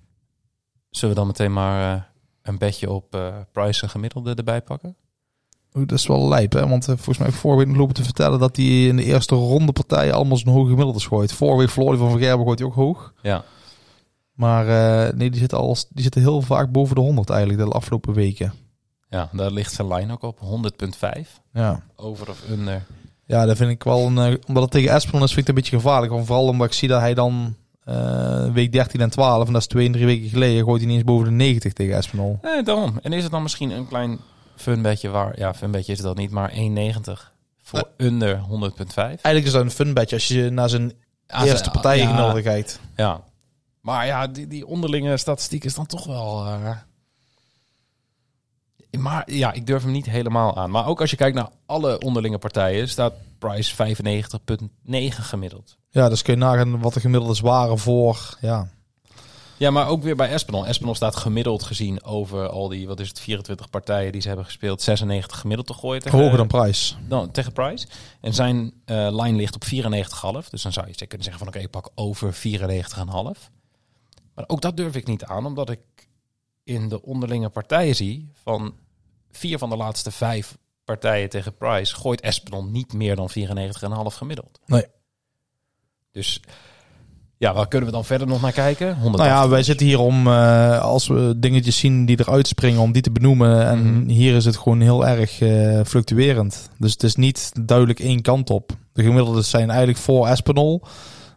[0.90, 2.02] zullen we dan meteen maar eh,
[2.42, 3.18] een bedje op
[3.52, 4.96] Price en gemiddelde erbij pakken?
[5.74, 6.68] Dat is wel lijp, hè?
[6.68, 10.14] Want eh, volgens mij nog lopen te vertellen dat hij in de eerste ronde partijen
[10.14, 11.34] allemaal zijn hoge gemiddeldes gooit.
[11.34, 13.14] Verloor hij van Van Gerben, gooit hij ook hoog.
[13.22, 13.44] Ja.
[14.34, 17.76] Maar eh, nee, die zitten, al, die zitten heel vaak boven de 100 eigenlijk de
[17.76, 18.54] afgelopen weken.
[19.10, 21.30] ja, daar ligt zijn lijn ook op, 100,5.
[21.54, 21.84] Ja.
[21.96, 22.86] Over of under.
[23.26, 24.18] Ja, dat vind ik wel een.
[24.18, 26.12] eh, omdat het tegen Aspinall is, vind ik het een beetje gevaarlijk.
[26.12, 27.56] Want vooral omdat ik zie dat hij dan
[28.54, 30.98] week 13 en 12, en dat is twee en drie weken geleden, gooit hij niet
[31.00, 32.38] eens boven de 90 tegen.
[32.42, 33.00] Nee, daarom.
[33.02, 34.20] En is het dan misschien een klein
[34.56, 35.40] funbedje waar...
[35.40, 36.58] Ja, funbedje is dat niet, maar 1,90
[37.62, 38.96] voor under 100,5.
[38.96, 40.94] Eigenlijk is dat een fun badge als je naar zijn
[41.28, 42.80] eerste partijen ja, gemiddelde kijkt.
[42.96, 43.22] Ja.
[43.82, 46.46] Maar ja, die, die onderlinge statistiek is dan toch wel...
[46.46, 46.78] eh,
[49.00, 50.72] Maar ja, ik durf hem niet helemaal aan.
[50.72, 52.90] Maar ook als je kijkt naar alle onderlinge partijen...
[52.90, 53.96] staat Price
[54.86, 55.78] 95,9 gemiddeld.
[55.90, 58.38] Ja, dus kun je nagaan wat de gemiddeldes waren voor.
[58.42, 58.68] Ja,
[59.64, 60.68] Ja, maar ook weer bij Espinal.
[60.68, 64.46] Espinal staat gemiddeld gezien over al die, wat is het, 24 partijen die ze hebben
[64.46, 66.96] gespeeld, 96 gemiddeld te gooien tegen, hoger dan Price.
[67.08, 67.88] dan, tegen Price.
[68.22, 70.50] En zijn eh line ligt op 94,5.
[70.50, 72.42] Dus dan zou je kunnen zeggen van oké, ik pak over 94,5.
[74.34, 75.80] Maar ook dat durf ik niet aan, omdat ik
[76.64, 78.76] in de onderlinge partijen zie, van
[79.32, 83.36] vier van de laatste vijf partijen tegen Price, gooit Espinol niet meer dan 94,5
[84.06, 84.60] gemiddeld.
[84.66, 84.86] Nee.
[86.12, 86.42] Dus
[87.44, 88.88] ja, waar kunnen we dan verder nog naar kijken?
[88.88, 89.26] 180.
[89.26, 92.92] Nou ja, wij zitten hier om, eh, als we dingetjes zien die eruit springen, om
[92.92, 93.66] die te benoemen.
[93.68, 94.10] En Mhm.
[94.10, 96.70] hier is het gewoon heel erg eh, fluctuerend.
[96.78, 98.72] Dus het is niet duidelijk één kant op.
[98.94, 100.82] De gemiddeldes zijn eigenlijk voor Espinol.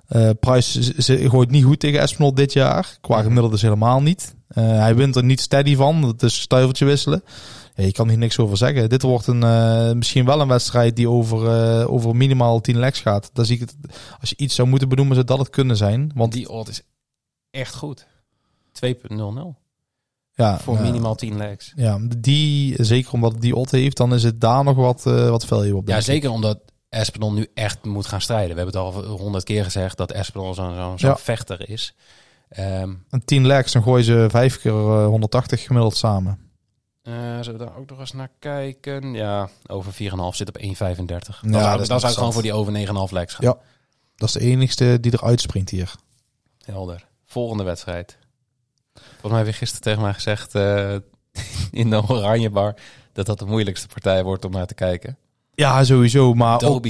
[0.09, 2.99] Eh Price z- z- gooit niet goed tegen Espinol dit jaar.
[3.01, 3.25] Qua Mhm.
[3.25, 4.35] gemiddeldes helemaal niet.
[4.55, 6.03] Hij wint er niet steady van.
[6.03, 7.23] Het is stuiveltje wisselen.
[7.77, 8.89] Ja, je kan hier niks over zeggen.
[8.89, 11.49] Dit wordt een, eh, misschien wel een wedstrijd die over,
[11.81, 13.31] eh, over minimaal 10 legs gaat.
[13.33, 13.77] Daar zie ik het,
[14.21, 16.11] als je iets zou moeten benoemen, zou dat het kunnen zijn.
[16.15, 16.83] Want die odd is
[17.51, 18.07] echt goed.
[18.73, 19.57] 2.00
[20.35, 21.73] ja, voor eh, minimaal 10 legs.
[21.77, 25.77] Ja, die, zeker omdat die odd heeft, dan is het daar nog wat, wat value
[25.77, 25.89] op.
[25.89, 26.03] Ja, ik.
[26.03, 26.59] zeker omdat
[26.89, 28.57] Espinol nu echt moet gaan strijden.
[28.57, 31.17] We hebben het al honderd keer gezegd dat Espinol zo'n zo'n Ja.
[31.17, 31.95] vechter is.
[32.49, 36.39] Ehm Een 10 legs, dan gooien ze vijf keer eh, 180 gemiddeld samen.
[37.07, 39.12] Eh, zullen we daar ook nog eens naar kijken?
[39.12, 39.99] Ja, over 4,5
[40.31, 41.40] zit op 1,35.
[41.40, 42.73] Dan, Ja, zou, dat is dan zou ik gewoon voor die over
[43.09, 43.47] 9,5 legs gaan.
[43.47, 43.57] Ja.
[44.16, 45.95] Dat is de enigste die eruit springt hier.
[46.64, 47.07] Helder.
[47.27, 48.19] Volgende wedstrijd.
[48.95, 50.95] Volgens mij heb je gisteren tegen mij gezegd eh,
[51.81, 52.75] in de Oranje Bar
[53.12, 55.16] dat dat de moeilijkste partij wordt om naar te kijken.
[55.55, 56.35] Ja, sowieso.
[56.35, 56.87] Maar ook,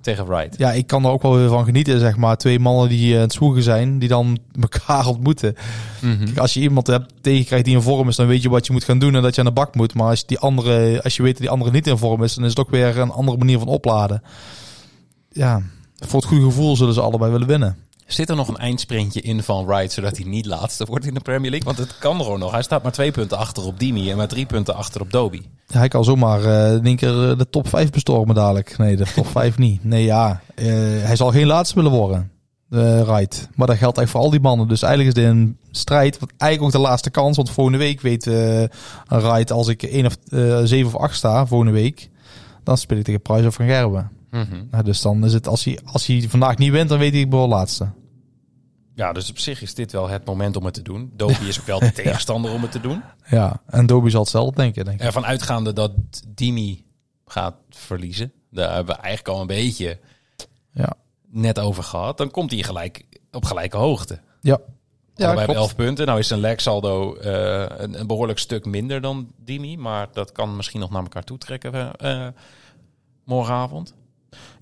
[0.00, 0.58] tegen Wright.
[0.58, 2.36] ja, ik kan er ook wel weer van genieten, zeg maar.
[2.36, 5.54] Twee mannen die eh, aan het zwoegen zijn, die dan elkaar ontmoeten.
[6.00, 6.24] Mhm.
[6.24, 8.72] Kijk, als je iemand hebt tegenkrijgt die in vorm is, dan weet je wat je
[8.72, 9.94] moet gaan doen en dat je aan de bak moet.
[9.94, 12.44] Maar als, die andere, als je weet dat die andere niet in vorm is, dan
[12.44, 14.22] is het ook weer een andere manier van opladen.
[15.32, 15.62] Ja,
[15.96, 17.76] voor het goede gevoel zullen ze allebei willen winnen.
[18.12, 21.20] Zit er nog een eindsprintje in van Wright, zodat hij niet laatste wordt in de
[21.20, 21.74] Premier League?
[21.74, 22.52] Want het kan gewoon nog.
[22.52, 25.40] Hij staat maar twee punten achter op Dimi en maar drie punten achter op Dobby.
[25.66, 28.78] Ja, hij kan zomaar eh in één keer eh, de top 5 bestormen dadelijk.
[28.78, 29.84] Nee, de top 5 niet.
[29.84, 30.40] Nee, ja.
[30.54, 30.66] eh,
[31.02, 32.30] hij zal geen laatste willen worden.
[32.70, 33.48] Uh, right.
[33.54, 34.68] Maar dat geldt echt voor al die mannen.
[34.68, 36.18] Dus eigenlijk is dit een strijd.
[36.18, 37.36] Wat eigenlijk ook de laatste kans.
[37.36, 38.64] Want volgende week weet eh
[39.08, 42.10] Right als ik 1 of eh 7 of 8 sta, volgende week.
[42.64, 44.10] Dan speel ik tegen Prijs of Van Gerben.
[44.70, 47.30] Nou, dus dan is het, als hij, als hij vandaag niet wint, dan weet ik
[47.30, 47.88] wel laatste.
[49.00, 51.12] Ja, dus op zich is dit wel het moment om het te doen.
[51.16, 53.02] Dobby is ook wel de tegenstander om het te doen.
[53.26, 55.06] Ja, en Dobie zal hetzelfde denken, denk ik.
[55.06, 55.92] Ervan uitgaande dat
[56.28, 56.84] Dimi
[57.26, 58.32] gaat verliezen.
[58.50, 59.98] Daar hebben we eigenlijk al een beetje
[60.72, 60.92] Ja.
[61.28, 62.16] net over gehad.
[62.18, 64.20] Dan komt hij gelijk op gelijke hoogte.
[64.40, 64.58] Ja.
[65.14, 65.58] Ja, bij klopt.
[65.58, 66.06] 11 punten.
[66.06, 69.76] Nou is zijn leg saldo eh, een, een behoorlijk stuk minder dan Dimi.
[69.76, 72.26] Maar dat kan misschien nog naar elkaar toe trekken eh,
[73.24, 73.94] morgenavond.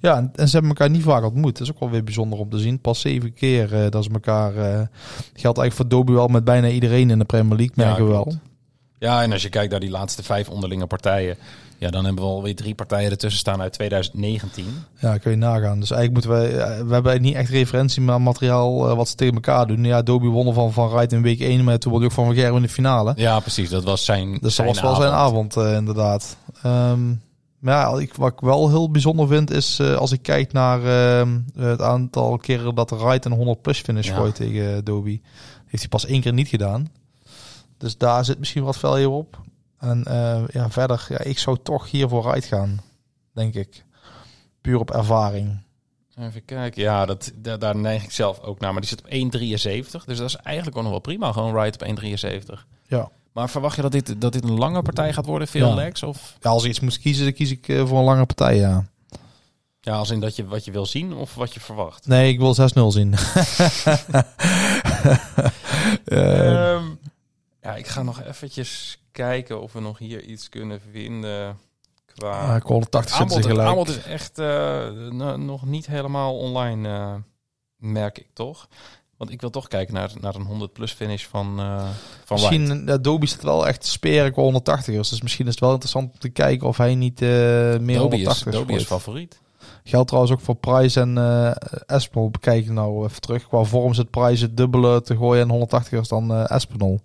[0.01, 1.59] Ja, en, ze hebben elkaar niet vaak ontmoet.
[1.59, 2.81] Dat is ook wel weer bijzonder om te zien.
[2.81, 4.57] Pas zeven keer eh, dat ze elkaar...
[4.57, 4.81] eh
[5.35, 8.11] geldt eigenlijk voor Dobie wel met bijna iedereen in de Premier League, Ja, merken we
[8.11, 8.33] wel.
[8.99, 11.37] Ja, en als je kijkt naar die laatste vijf onderlinge partijen.
[11.79, 14.65] Ja, dan hebben we alweer drie partijen ertussen staan uit 2019.
[15.01, 15.81] Ja, kun je nagaan.
[15.81, 16.63] Dus eigenlijk moeten we...
[16.63, 19.85] eh, we hebben niet echt referentie maar materiaal wat ze tegen elkaar doen.
[19.85, 22.25] Ja, Dobie wonnen van Van Rijt in week 1, maar toen won hij ook van
[22.27, 23.13] Van Gerwen in de finale.
[23.17, 23.69] Ja, precies.
[23.69, 26.37] Dat was zijn Dus dat zijn was wel zijn avond, inderdaad.
[26.63, 27.01] Ehm,
[27.59, 30.85] maar ja, ik, wat ik wel heel bijzonder vind, is eh, als ik kijk naar
[30.85, 34.15] ehm, het aantal keren dat de Wright een 100 plus finish Ja.
[34.15, 35.23] gooit tegen Dobie.
[35.67, 36.89] Heeft hij pas één keer niet gedaan.
[37.77, 39.41] Dus daar zit misschien wat value op.
[39.79, 42.81] En eh, ja, verder, ja, ik zou toch hier voor Wright gaan,
[43.33, 43.85] denk ik.
[44.61, 45.67] Puur op ervaring.
[46.19, 46.83] Even kijken.
[46.83, 48.73] Ja, dat, daar, daar neig ik zelf ook naar.
[48.73, 50.05] Maar die zit op 1,73.
[50.05, 51.33] Dus dat is eigenlijk ook nog wel prima.
[51.33, 51.99] Gewoon right op
[52.59, 52.67] 1,73.
[52.87, 53.11] Ja.
[53.39, 55.49] Maar verwacht je dat dit, dat dit een lange partij gaat worden?
[55.49, 55.75] Veel Ja.
[55.75, 56.03] legs?
[56.03, 58.57] Of ja, als ik iets moet kiezen, dan kies ik eh, voor een lange partij,
[58.57, 58.85] ja.
[59.81, 62.07] ja, als in dat je wat je wil zien of wat je verwacht?
[62.07, 63.15] Nee, ik wil 6-0 zien.
[66.05, 66.85] Eh, Ehm,
[67.63, 71.59] ja, ik ga nog eventjes kijken of we nog hier iets kunnen vinden
[72.07, 72.57] qua...
[72.57, 73.69] ik 180 zitten aanbod, ze het gelijk.
[73.69, 77.15] aanbod is echt eh, nog niet helemaal online, eh,
[77.77, 78.69] merk ik toch.
[79.19, 81.85] Want ik wil toch kijken naar, naar een 100 plus finish van, eh
[82.25, 82.59] van White.
[82.59, 85.09] Misschien, ja, Dobie staat wel echt speren qua 180ers.
[85.09, 88.17] Dus misschien is het wel interessant om te kijken of hij niet eh meer Dobby
[88.17, 88.89] is, 180 Dobby is gooit.
[89.03, 89.41] favoriet.
[89.85, 91.51] Geldt trouwens ook voor Price en eh
[91.87, 92.31] Espinol.
[92.31, 93.49] Bekijk nou even terug.
[93.49, 97.01] Qua vorm zit Price het dubbele te gooien en 180ers dan eh Espinol.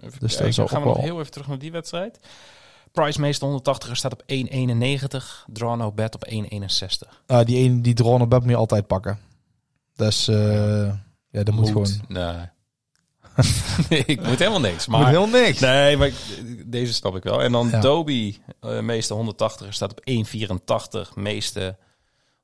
[0.00, 2.18] Even Dus kijken, ook gaan we nog wel- heel even terug naar die wedstrijd.
[2.92, 5.44] Price meeste 180 staat op 1,91.
[5.52, 7.22] Draw no bet op 1,61.
[7.26, 9.18] Ah, die ene die drone bed moet je altijd pakken.
[9.96, 10.92] Dus eh,
[11.30, 11.88] ja, dat moet, gewoon.
[12.08, 12.46] Nee.
[14.06, 14.86] ik moet helemaal niks.
[14.86, 15.58] Moet Maar, heel niks.
[15.60, 17.42] nee, maar ik- deze snap ik wel.
[17.42, 17.80] En dan Ja.
[17.80, 21.14] Dobie, eh, meeste 180 staat op 1,84.
[21.16, 21.76] Meeste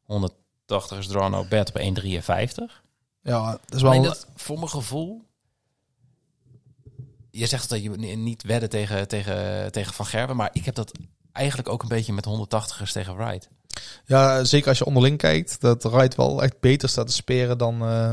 [0.03, 2.83] 180 is draw no bet op 1,53.
[3.23, 4.03] Ja, dat is wel.
[4.03, 5.23] Dat, voor mijn gevoel...
[7.31, 10.37] Je zegt dat je ni- niet wedden tegen, tegen, tegen Van Gerwen.
[10.37, 10.93] Maar ik heb dat
[11.33, 13.49] eigenlijk ook een beetje met 180ers tegen Wright.
[14.05, 15.61] Ja, zeker als je onderling kijkt.
[15.61, 17.83] Dat Wright wel echt beter staat te speren dan.
[17.83, 18.13] eh,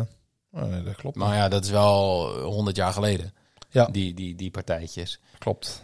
[0.52, 1.16] nee, dat klopt.
[1.16, 3.34] Maar ja, dat is wel 100 jaar geleden.
[3.70, 3.86] Ja.
[3.86, 5.20] Die, die, die partijtjes.
[5.38, 5.82] Klopt.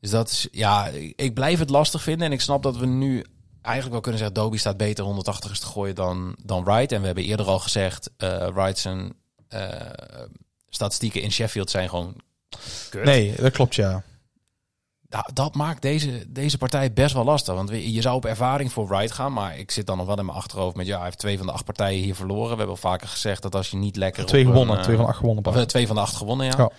[0.00, 2.26] Dus dat is, ja, ik blijf het lastig vinden.
[2.26, 3.24] En ik snap dat we nu
[3.60, 6.92] eigenlijk wel kunnen zeggen, Dobie staat beter 180 is te gooien dan, dan Wright.
[6.92, 9.12] En we hebben eerder al gezegd, eh Wright zijn
[9.48, 9.70] eh,
[10.68, 12.14] statistieken in Sheffield zijn gewoon
[12.90, 13.04] kut.
[13.04, 14.02] Nee, dat klopt ja.
[15.12, 17.54] Nou, dat maakt deze, deze partij best wel lastig.
[17.54, 19.32] Want je zou op ervaring voor Wright gaan.
[19.32, 20.86] Maar ik zit dan nog wel in mijn achterhoofd met...
[20.86, 22.50] Ja, hij heeft twee van de acht partijen hier verloren.
[22.50, 24.26] We hebben al vaker gezegd dat als je niet lekker...
[24.26, 25.44] Twee een, gewonnen, eh, twee van acht gewonnen.
[25.44, 26.54] of, eh, twee van de acht gewonnen, ja.
[26.56, 26.70] Ja.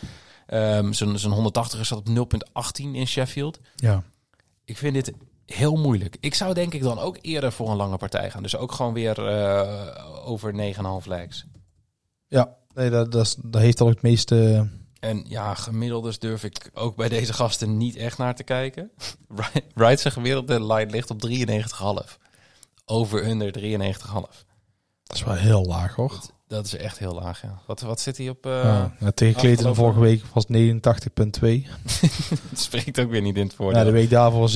[0.46, 3.60] Ehm, zijn, zijn 180 is op 0,18 in Sheffield.
[3.76, 4.04] Ja.
[4.66, 5.14] Ik vind dit
[5.46, 6.18] heel moeilijk.
[6.20, 8.44] Ik zou denk ik dan ook eerder voor een lange partij gaan.
[8.44, 11.46] Dus ook gewoon weer eh, over 9,5 legs.
[12.28, 14.68] Ja, nee, dat, dat, dat heeft al het meeste...
[15.04, 18.92] En ja, gemiddeldes durf ik ook bij deze gasten niet echt naar te kijken.
[19.76, 21.28] Wright zijn gemiddelde line ligt op
[22.08, 22.18] 93,5.
[22.86, 24.46] Over under 93,5.
[25.04, 26.20] Dat is wel heel laag hoor.
[26.48, 27.62] Dat is echt heel laag, ja.
[27.68, 28.46] Wat, wat zit hij op?
[28.46, 28.96] eh, ja.
[29.00, 31.68] Ja, tegen Clayton vorige week was 89,2.
[32.50, 33.84] Het spreekt ook weer niet in het Ja, voordeel.
[33.84, 34.56] de week daarvoor 97,5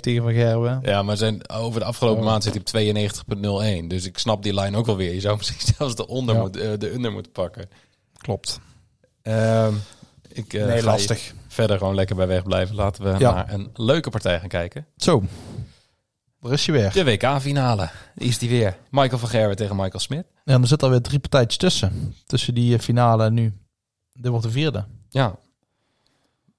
[0.00, 0.78] tegen Van Gerwen.
[0.82, 2.28] Ja, maar zijn, over de afgelopen Oh.
[2.28, 3.86] maand zit hij op 92,01.
[3.86, 5.14] Dus ik snap die line ook wel weer.
[5.14, 6.40] Je zou misschien zelfs de, onder Ja.
[6.40, 7.68] moet, eh, de under moeten pakken.
[8.16, 8.60] Klopt.
[9.22, 9.74] Ehm,
[10.28, 11.34] ik eh, nee, ga lastig.
[11.48, 12.74] verder gewoon lekker bij weg blijven.
[12.74, 13.32] Laten we Ja.
[13.34, 14.86] naar een leuke partij gaan kijken.
[14.96, 15.22] Zo,
[16.40, 16.92] daar is je weer.
[16.92, 17.90] De WK-finale.
[18.14, 18.76] Is die weer.
[18.90, 20.26] Michael van Gerwen tegen Michael Smit.
[20.44, 22.14] Ja, er zitten alweer drie partijtjes tussen.
[22.26, 23.52] Tussen die eh, finale en nu.
[24.12, 24.84] Dit wordt de vierde.
[25.08, 25.36] Ja.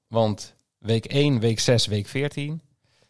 [0.08, 2.62] Want week 1, week 6, week 14.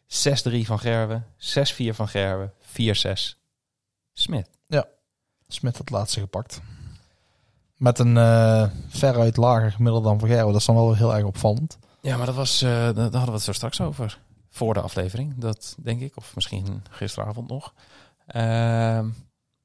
[0.07, 1.25] 6-3 van Gerwen.
[1.37, 2.53] 6-4 van Gerwen.
[2.61, 3.37] 4-6
[4.13, 4.49] Smit.
[5.51, 6.61] Smit het laatste gepakt.
[7.79, 10.51] Met een eh, veruit lager gemiddelde dan Van Gerwen.
[10.51, 11.77] Dat is dan wel heel erg opvallend.
[12.01, 14.19] Ja, maar dat was, eh, daar hadden we het zo straks over.
[14.49, 16.17] Voor de aflevering, dat denk ik.
[16.17, 17.73] Of misschien gisteravond nog.
[18.27, 19.07] Ehm,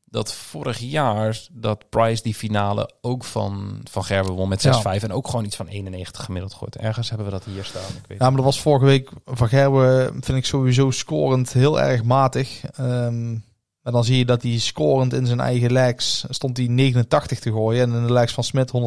[0.04, 5.02] dat vorig jaar dat Price die finale ook van, van Gerben won met 6-5.
[5.02, 6.76] En ook gewoon iets van 91 gemiddeld gooit.
[6.76, 7.82] Ergens hebben we dat hier staan.
[7.82, 11.80] Ik weet Ja, maar dat was vorige week Van Gerwen, vind ik sowieso scorend heel
[11.80, 12.64] erg matig.
[12.64, 13.36] Ehm
[13.84, 17.50] en dan zie je dat hij scorend in zijn eigen legs stond hij 89 te
[17.50, 17.82] gooien.
[17.92, 18.78] En in de legs van Smit 116,6.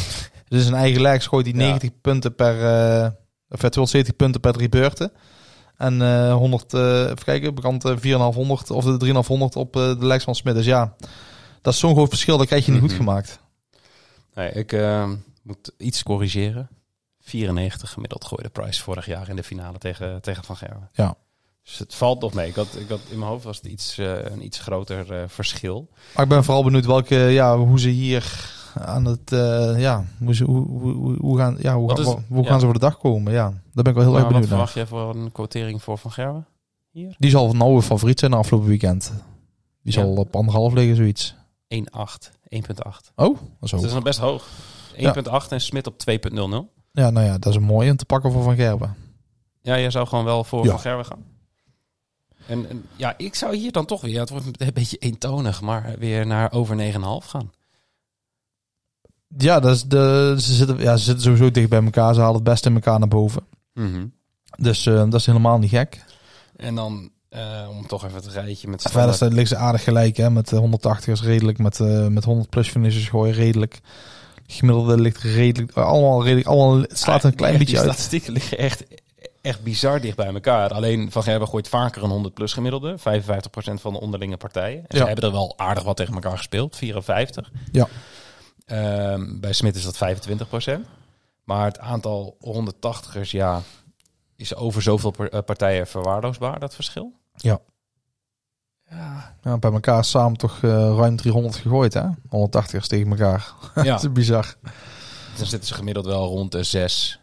[0.48, 1.60] dus in zijn eigen legs gooit hij Ja.
[1.66, 3.10] 90 punten per, eh
[3.48, 5.12] of ja, 270 punten per drie beurten.
[5.76, 10.06] En eh 100, eh even kijken, bekant eh, 4,500 of de 3,500 op eh, de
[10.06, 10.54] legs van Smit.
[10.54, 10.94] Dus ja,
[11.62, 12.88] dat is zo'n groot verschil, dat krijg je niet Mhm.
[12.90, 13.38] goed gemaakt.
[14.34, 15.10] Nee, ik eh,
[15.42, 16.68] moet iets corrigeren.
[17.20, 20.88] 94 gemiddeld gooide Price vorig jaar in de finale tegen, tegen Van Gerwen.
[20.92, 21.14] Ja.
[21.66, 22.48] Dus het valt nog mee.
[22.48, 25.22] Ik had, ik had, in mijn hoofd was het iets, eh, een iets groter eh,
[25.26, 25.88] verschil.
[26.14, 30.34] Maar ik ben vooral benieuwd welke, ja, hoe ze hier aan het, eh, ja, hoe,
[30.34, 32.48] ze, hoe, hoe, gaan, ja, hoe, Wat gaan, is- hoe ja.
[32.48, 33.32] gaan ze voor de dag komen?
[33.32, 34.68] Ja, daar ben ik wel heel erg wat benieuwd naar.
[34.68, 36.46] verwacht jij voor een quotering voor Van Gerwen?
[36.90, 37.14] Hier?
[37.18, 39.12] Die zal nou een favoriet zijn afgelopen weekend.
[39.82, 40.00] Die Ja.
[40.00, 41.34] zal op anderhalf liggen, zoiets.
[41.68, 42.30] 1,8.
[42.48, 43.12] 1,8.
[43.16, 43.80] Oh, dat is hoog.
[43.80, 44.46] dat is nog best hoog.
[44.96, 46.68] 1,8 en Smit op 2,00.
[46.92, 48.94] Ja, nou ja, dat is een mooie om te pakken voor Van Gerben.
[49.62, 50.66] Ja, jij zou gewoon wel voor.
[50.66, 51.24] Van Gerwen gaan.
[52.46, 55.94] En, en ja, ik zou hier dan toch weer, het wordt een beetje eentonig, maar
[55.98, 57.50] weer naar over 9,5 gaan.
[59.38, 62.14] Ja, dat is de, ze, zitten, ja, ze zitten sowieso dicht bij elkaar.
[62.14, 63.42] Ze halen het beste in elkaar naar boven.
[64.58, 66.04] Dus eh, dat is helemaal niet gek.
[66.56, 70.16] En dan, eh, om toch even het rijtje met Verder staat- liggen ze aardig gelijk,
[70.16, 70.30] hè.
[70.30, 73.80] Met eh, 180 is redelijk, met, eh, met 100 plus finishes gooien redelijk.
[74.46, 77.84] Gemiddelde ligt redelijk, allemaal redelijk, allemaal, het slaat een klein Ja, beetje uit.
[77.86, 78.84] statistieken liggen echt,
[79.46, 80.72] echt bizar dicht bij elkaar.
[80.72, 82.98] Alleen Van Gerben gooit vaker een 100 plus gemiddelde.
[82.98, 83.02] 55%
[83.80, 84.78] van de onderlinge partijen.
[84.78, 84.98] En Ja.
[84.98, 86.76] ze hebben er wel aardig wat tegen elkaar gespeeld.
[86.76, 87.50] 54.
[87.72, 87.88] Ja.
[88.66, 90.86] Ehm, bij Smit is dat 25%.
[91.44, 93.62] Maar het aantal 180ers, ja,
[94.36, 97.12] is over zoveel eh, partijen verwaarloosbaar, dat verschil.
[97.36, 97.58] Ja.
[98.90, 99.36] Ja.
[99.42, 102.06] Ja, bij elkaar samen toch eh, ruim 300 gegooid, hè?
[102.28, 103.52] 180ers tegen elkaar.
[103.74, 103.82] ja.
[103.82, 104.54] dat is bizar.
[105.36, 107.20] Dan zitten ze gemiddeld wel rond de 6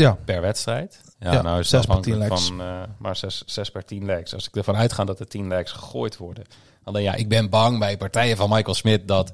[0.00, 1.00] Ja, per wedstrijd.
[1.18, 2.46] Ja, Ja, nou is zes per tien afhankelijk legs.
[2.48, 4.34] van eh, maar 6 zes per 10 legs.
[4.34, 6.44] Als ik ervan uitga dat er 10 legs gegooid worden.
[6.84, 9.30] Alleen ja, ik ben bang bij partijen van Michael Smit dat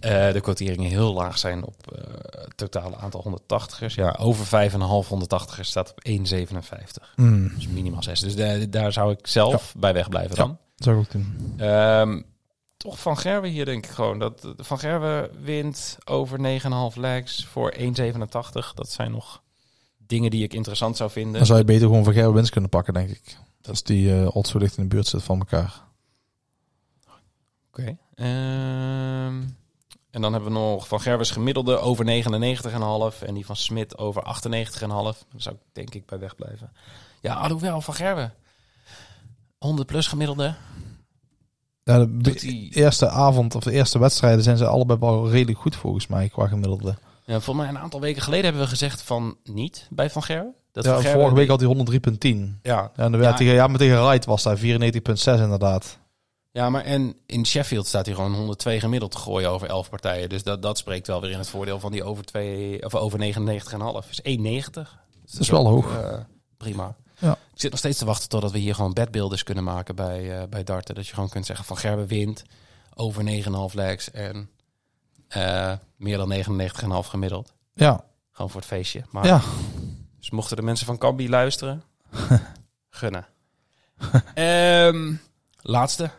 [0.00, 3.94] eh, de quoteringen heel laag zijn op eh, het totale aantal 180ers.
[3.94, 7.14] Ja, over 5,5 180ers staat op 1,57.
[7.16, 8.20] mm, Dus minimaal 6.
[8.20, 10.42] Dus da- daar zou ik zelf bij wegblijven Ja.
[10.42, 10.58] dan.
[10.76, 11.54] zou ik ook doen.
[11.56, 12.22] Ehm,
[12.76, 14.18] toch Van Gerwen hier denk ik gewoon.
[14.18, 18.72] Dat Van Gerwen wint over 9,5 legs voor 1,87.
[18.74, 19.42] Dat zijn nog
[20.08, 21.32] dingen die ik interessant zou vinden.
[21.32, 23.36] Dan zou je beter gewoon van Gerben winst kunnen pakken, denk ik.
[23.68, 25.82] Als die eh odds zo dicht in de buurt zit van elkaar.
[27.68, 27.96] Oké.
[28.14, 29.42] Ehm,
[30.10, 34.22] en dan hebben we nog Van Gerwens gemiddelde over 99,5 en die van Smit over
[34.22, 35.24] 98,5.
[35.30, 36.72] Daar zou ik denk ik bij wegblijven.
[37.20, 38.32] Ja, alhoewel Van Gerwen.
[39.58, 40.54] 100 plus gemiddelde.
[41.84, 45.76] Ja, de hij- eerste avond of de eerste wedstrijden zijn ze allebei wel redelijk goed
[45.76, 46.98] volgens mij qua gemiddelde.
[47.28, 50.54] Ja, volgens mij een aantal weken geleden hebben we gezegd van niet bij Van Gerwen.
[50.72, 52.58] Dat Ja, Van Gerwen- vorige week had hij 103.10.
[52.62, 53.36] Ja, en dan werd Ja.
[53.36, 55.98] tegen, ja, maar tegen Wright was daar 94.6 inderdaad.
[56.52, 60.28] ja, maar en in Sheffield staat hij gewoon 102 gemiddeld te gooien over 11 partijen.
[60.28, 63.18] Dus dat, dat spreekt wel weer in het voordeel van die over, twee, of over
[63.18, 64.06] 99,5.
[64.08, 64.98] Dus 1,90.
[65.30, 65.96] Dat is wel hoog.
[65.96, 66.18] Eh,
[66.56, 66.96] prima.
[67.18, 67.32] Ja.
[67.32, 70.48] Ik zit nog steeds te wachten totdat we hier gewoon bedbeelders kunnen maken bij, eh,
[70.48, 70.94] bij darten.
[70.94, 72.42] Dat je gewoon kunt zeggen van Gerben wint
[72.94, 74.48] over 9,5 legs en
[75.28, 77.52] eh, meer dan 99,5 gemiddeld.
[77.74, 79.04] Ja, Gewoon voor het feestje.
[79.10, 79.40] Maar, ja.
[80.18, 81.82] Dus mochten de mensen van Cambi luisteren,
[82.90, 83.26] gunnen.
[84.34, 85.14] Ehm,
[85.60, 86.10] laatste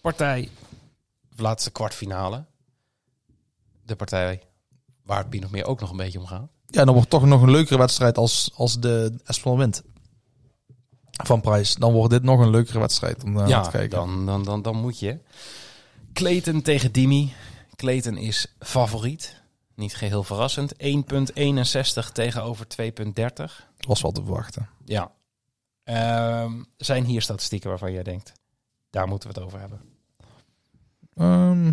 [0.00, 0.50] partij,
[1.36, 2.44] laatste kwartfinale.
[3.84, 4.42] De partij
[5.02, 6.48] waar het of meer ook nog een beetje om gaat.
[6.66, 9.82] ja, dan wordt toch nog een leukere wedstrijd als, als de Espinal wint.
[11.24, 11.74] Van prijs.
[11.74, 13.98] Dan wordt dit nog een leukere wedstrijd om naar ja, te kijken.
[13.98, 15.18] Dan, dan, dan, dan moet je.
[16.12, 17.32] Clayton tegen Dimi.
[17.76, 19.42] Clayton is favoriet.
[19.74, 20.74] Niet geheel verrassend.
[20.74, 23.70] 1,61 tegenover 2,30.
[23.86, 24.68] Was wel te verwachten.
[24.84, 25.10] Ja.
[25.84, 28.32] Ehm, zijn hier statistieken waarvan jij denkt,
[28.90, 29.80] daar moeten we het over hebben?
[31.14, 31.72] Ehm,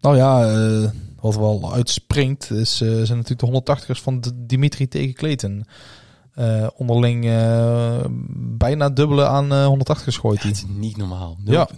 [0.00, 5.14] nou ja, eh, wat wel uitspringt is, eh, zijn natuurlijk de 180ers van Dimitri tegen
[5.14, 5.64] Clayton.
[6.32, 7.22] Eh, onderling
[8.56, 10.50] bijna dubbele aan eh 180 gooit hij.
[10.50, 11.38] Het is niet normaal.
[11.44, 11.68] Ja.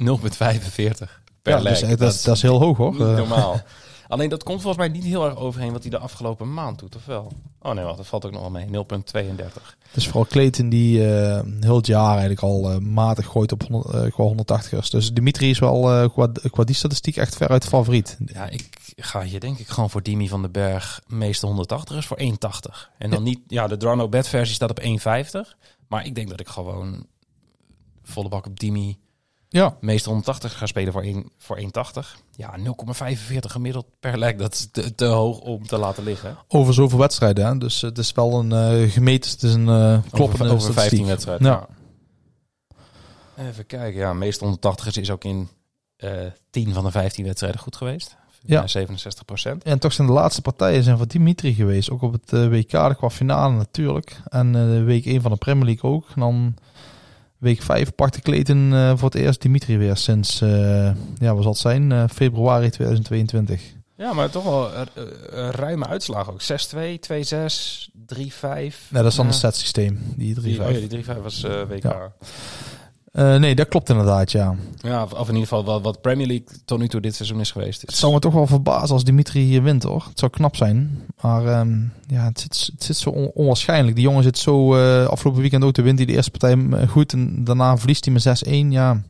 [1.46, 2.92] 0,45 per Ja, dus echt, dat, is- dat is heel hoog hoor.
[2.92, 3.60] niet Eh, normaal.
[4.08, 6.96] Alleen dat komt volgens mij niet heel erg overheen wat hij de afgelopen maand doet,
[6.96, 7.32] of wel?
[7.62, 8.66] Oh nee, wacht, dat valt ook nog wel mee.
[8.66, 8.72] 0,32.
[9.88, 13.62] Het is vooral Clayton die eh, heel het jaar eigenlijk al eh, matig gooit op
[13.68, 14.88] 100, eh, qua 180ers.
[14.90, 18.16] Dus Dimitri is wel eh, qua, qua die statistiek echt veruit favoriet.
[18.26, 22.06] Ja, ik ga hier denk ik gewoon voor Dimi van den Berg meeste 180 is
[22.06, 22.28] voor 1,80.
[22.98, 25.56] En dan niet, ja, de Drano Bed versie staat op 1,50.
[25.88, 27.06] Maar ik denk dat ik gewoon
[28.02, 28.98] volle bak op Dimi
[29.48, 31.66] Ja, meeste 180 ga spelen voor 1 voor 1,80.
[32.36, 34.36] Ja, 0,45 gemiddeld per leg.
[34.36, 36.36] Dat is te, te hoog om te laten liggen.
[36.48, 37.46] over zoveel wedstrijden.
[37.46, 37.58] Hè?
[37.58, 40.72] Dus het is wel een eh, gemeten, het is een eh kloppende over, over 15
[40.72, 41.06] statistiek.
[41.06, 41.46] wedstrijden.
[41.46, 41.68] Ja.
[43.36, 43.48] Ja.
[43.48, 44.00] Even kijken.
[44.00, 45.48] Ja, meeste 180 is ook in
[45.96, 46.10] eh
[46.50, 48.16] 10 van de 15 wedstrijden goed geweest.
[48.46, 48.60] Ja.
[48.60, 48.66] Ja.
[48.66, 49.62] 67 procent.
[49.64, 51.90] En toch zijn de laatste partijen zijn van Dimitri geweest.
[51.90, 54.20] Ook op het eh, WK, de qua finale natuurlijk.
[54.28, 56.06] En eh, week 1 van de Premier League ook.
[56.14, 56.54] En dan
[57.38, 61.52] week 5 pakte Clayton eh, voor het eerst Dimitri weer sinds, eh, ja, wat zal
[61.52, 63.74] het zijn, Eh, februari 2022.
[63.96, 64.70] Ja, maar toch wel
[65.50, 66.42] ruime uitslag ook.
[66.42, 68.90] 6-2, 2-6, 3-5.
[68.90, 70.42] Nee, dat is dan het setsysteem, die 3-5.
[70.42, 71.82] Die, oh ja, die 3-5 was WK.
[71.82, 72.12] Ja.
[73.16, 73.34] Ja.
[73.34, 74.56] Eh, nee, dat klopt inderdaad, ja.
[74.82, 77.50] of, of in ieder geval wat, wat Premier League tot nu toe dit seizoen is
[77.50, 77.80] geweest.
[77.80, 80.04] Het zou me toch wel verbazen als Dimitri hier wint, hoor.
[80.08, 81.02] Het zou knap zijn.
[81.20, 83.96] Maar ehm, ja, het zit, het zit zo on- onwaarschijnlijk.
[83.96, 86.88] Die jongen zit zo eh, afgelopen weekend ook te wint hij de eerste partij eh,
[86.88, 87.12] goed.
[87.12, 88.50] En daarna verliest hij met 6-1.
[88.72, 89.02] Ja,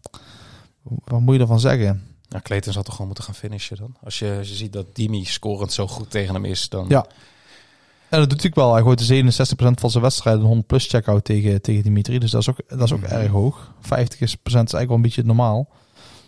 [1.04, 2.02] wat moet je ervan zeggen?
[2.28, 3.96] nou, Clayton zal toch gewoon moeten gaan finishen dan.
[4.04, 6.86] Als je, als je ziet dat Dimi scorend zo goed tegen hem is, dan...
[6.88, 7.06] Ja.
[8.10, 8.72] En dat doet hij wel.
[8.72, 12.18] Hij gooit de 67% van zijn wedstrijden een 100 plus checkout tegen, tegen Dimitri.
[12.18, 13.12] Dus dat is ook, dat is ook Mhm.
[13.12, 13.72] erg hoog.
[13.80, 15.68] 50% is eigenlijk wel een beetje normaal.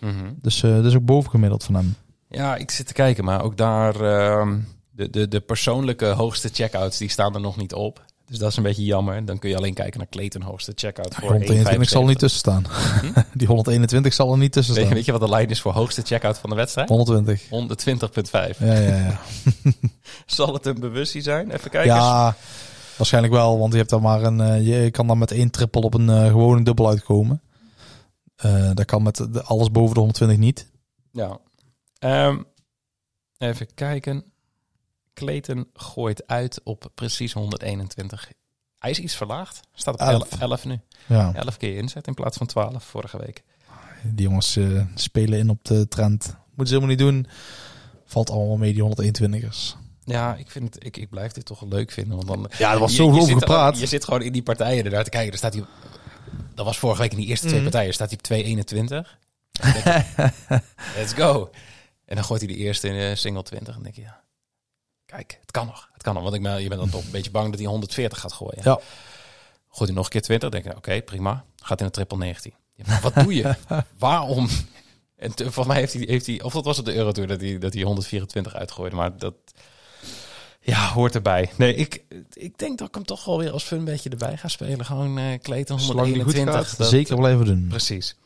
[0.01, 0.33] Mhm.
[0.43, 1.95] Dus eh dat is ook bovengemiddeld van hem.
[2.29, 4.01] Ja, ik zit te kijken, maar ook daar...
[4.01, 4.59] ehm,
[4.91, 8.05] de, de, de persoonlijke hoogste checkouts, die staan er nog niet op.
[8.29, 9.25] Dus dat is een beetje jammer.
[9.25, 12.21] Dan kun je alleen kijken naar Clayton hoogste checkout voor 121 zal er niet 1,75.
[12.21, 12.65] tussen staan.
[13.35, 14.89] Die 121 zal er niet tussen staan.
[14.89, 16.89] weet je wat de lijn is voor hoogste checkout van de wedstrijd?
[16.89, 17.43] 120.
[17.45, 17.51] 120,5.
[18.59, 19.21] Ja, ja, ja.
[20.27, 21.51] Zal het een bewustzijn zijn?
[21.51, 21.95] Even kijken.
[21.95, 22.37] Ja,
[22.97, 25.81] waarschijnlijk wel, want je hebt dan maar een, eh, je kan dan met één triple
[25.81, 27.43] op een uh, gewone dubbel uitkomen.
[28.37, 30.71] Eh dat kan met de, alles boven de 120 niet.
[31.13, 31.39] Ja.
[31.99, 32.43] Ehm,
[33.39, 34.25] even kijken.
[35.19, 38.33] Clayton gooit uit op precies 121.
[38.79, 39.61] Hij is iets verlaagd.
[39.75, 40.41] Staat op 11, Elf.
[40.41, 40.81] 11 nu.
[41.07, 43.43] Ja, 11 keer inzet in plaats van 12 vorige week.
[44.03, 46.37] die jongens eh, spelen in op de trend.
[46.55, 47.27] Moeten ze helemaal niet doen.
[48.05, 48.83] Valt allemaal mee, die
[49.43, 49.77] 121ers.
[50.05, 52.17] Ja, ik, vind het, ik, ik blijf dit toch leuk vinden.
[52.17, 53.75] Want dan, Ja, er was je over zit gepraat.
[53.75, 55.33] al- Je zit gewoon in die partijen ernaar te kijken.
[55.33, 55.65] Er staat hij,
[56.55, 57.71] dat was vorige week in die eerste twee Mhm.
[57.71, 57.95] partijen.
[57.95, 59.19] Staat hij op 221.
[60.97, 61.51] Let's go.
[62.05, 63.77] En dan gooit hij de eerste in eh, single 20.
[63.77, 64.21] En denk je, ja,
[65.17, 65.89] kijk, het kan nog.
[65.93, 66.23] Het kan nog.
[66.23, 68.61] Want ik ben, je bent dan toch een beetje bang dat hij 140 gaat gooien.
[68.63, 68.79] Ja.
[69.71, 70.51] Gooit hij nog een keer 20.
[70.51, 71.45] Dan denk je, oké, prima.
[71.57, 72.53] Gaat in een triple 19.
[72.75, 73.55] Ja, maar wat doe je?
[73.99, 74.49] Waarom?
[75.17, 77.41] En te- volgens mij heeft hij, heeft hij, of dat was op de Eurotour, dat
[77.41, 78.97] hij, dat hij 124 uitgooide.
[78.97, 79.35] Maar dat,
[80.61, 81.51] ja, hoort erbij.
[81.57, 82.03] Nee, ik,
[82.33, 84.85] ik denk dat ik hem toch wel weer als fun beetje erbij ga spelen.
[84.85, 86.55] Gewoon die goed 121.
[86.69, 87.67] gaat, dat- zeker blijven doen.
[87.69, 88.17] Precies.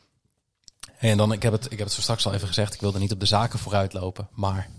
[0.97, 2.99] En dan, ik heb, het, ik heb het zo straks al even gezegd, ik wilde
[2.99, 4.69] niet op de zaken vooruit lopen, maar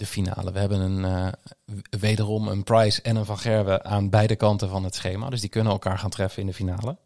[0.00, 0.52] de finale.
[0.52, 1.26] We hebben een, eh,
[2.00, 5.30] wederom een Price en een Van Gerwen aan beide kanten van het schema.
[5.30, 6.96] Dus die kunnen elkaar gaan treffen in de finale.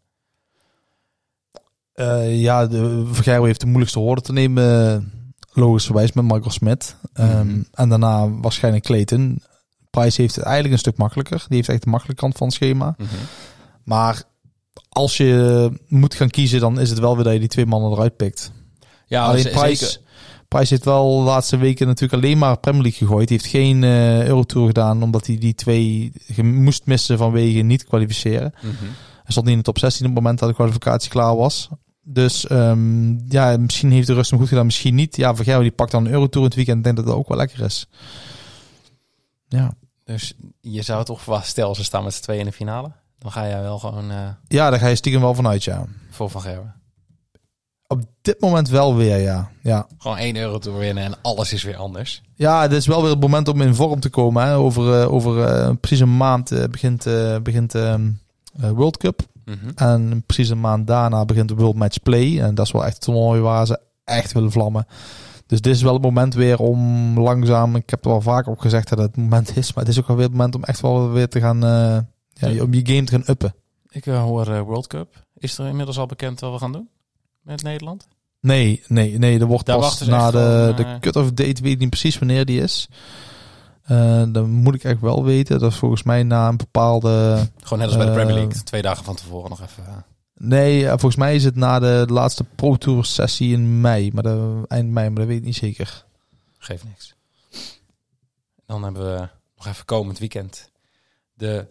[1.93, 4.95] Eh, ja, de Van Gerwen heeft de moeilijkste woorden te nemen.
[4.95, 5.23] eh,
[5.53, 6.95] Logischerwijs met Michael Smit.
[7.13, 7.61] Ehm, Mhm.
[7.73, 9.41] En daarna waarschijnlijk Clayton.
[9.89, 11.45] Price heeft het eigenlijk een stuk makkelijker.
[11.47, 12.95] Die heeft echt de makkelijke kant van het schema.
[12.97, 13.07] Mhm.
[13.83, 14.23] Maar
[14.89, 17.91] als je moet gaan kiezen, dan is het wel weer dat je die twee mannen
[17.91, 18.51] eruit pikt.
[19.05, 19.99] Ja, Alleen Price, zeker.
[20.55, 23.29] Price heeft wel de laatste weken natuurlijk alleen maar Premier League gegooid.
[23.29, 26.11] Hij heeft geen eh Eurotour gedaan, omdat hij die twee
[26.43, 28.53] moest missen vanwege niet kwalificeren.
[28.61, 28.83] Mhm.
[29.23, 31.69] Hij stond niet in de top 16 op het moment dat de kwalificatie klaar was.
[32.03, 35.15] Dus ehm, ja, misschien heeft de rust hem goed gedaan, misschien niet.
[35.15, 36.77] Ja, Van Gerwen die pakt dan een Eurotour in het weekend.
[36.77, 37.87] Ik denk dat dat ook wel lekker is.
[39.47, 42.91] Ja, Dus je zou toch verwachten, stel ze staan met z'n tweeën in de finale.
[43.17, 45.85] Dan ga jij wel gewoon eh, ja daar ga je stiekem wel vanuit, ja.
[46.09, 46.73] voor Van Gerwen.
[47.87, 49.49] Op dit moment wel weer, ja.
[49.61, 52.21] Ja, Gewoon 1 euro te winnen en alles is weer anders.
[52.35, 54.43] ja het is wel weer het moment om in vorm te komen.
[54.45, 54.55] Hè.
[54.55, 58.09] Over, eh, over eh, precies een maand eh, begint, eh, begint ehm,
[58.61, 59.21] eh, World Cup.
[59.45, 59.69] Mhm.
[59.75, 62.39] En precies een maand daarna begint de World Match Play.
[62.41, 64.87] En dat is wel echt een toernooi waar ze echt willen vlammen.
[65.47, 67.75] Dus dit is wel het moment weer om langzaam...
[67.75, 69.73] Ik heb er wel vaker op gezegd dat het het moment is.
[69.73, 71.63] Maar het is ook wel weer het moment om echt wel weer te gaan...
[71.63, 71.97] eh,
[72.53, 73.55] ja, om je game te gaan uppen.
[73.89, 75.23] Ik hoor World Cup.
[75.37, 76.89] Is er inmiddels al bekend wat we gaan doen
[77.45, 78.07] met Nederland?
[78.39, 79.39] Nee, nee, nee.
[79.39, 82.45] Er wordt Daar pas na de, de eh, cut-off date, weet ik niet precies wanneer
[82.45, 82.87] die is.
[83.83, 85.59] Eh dan moet ik echt wel weten.
[85.59, 87.47] Dat is volgens mij na een bepaalde...
[87.61, 88.63] Gewoon net als bij de Eh, Premier League.
[88.63, 89.85] Twee dagen van tevoren nog even.
[89.85, 89.93] eh,
[90.35, 94.11] Nee, eh, volgens mij is het na de, de laatste Pro Tour sessie in mei.
[94.13, 96.05] Maar de, eind mei, maar dat weet ik niet zeker.
[96.57, 97.15] geeft niks.
[98.65, 99.27] Dan hebben we
[99.57, 100.71] nog even komend weekend
[101.33, 101.67] de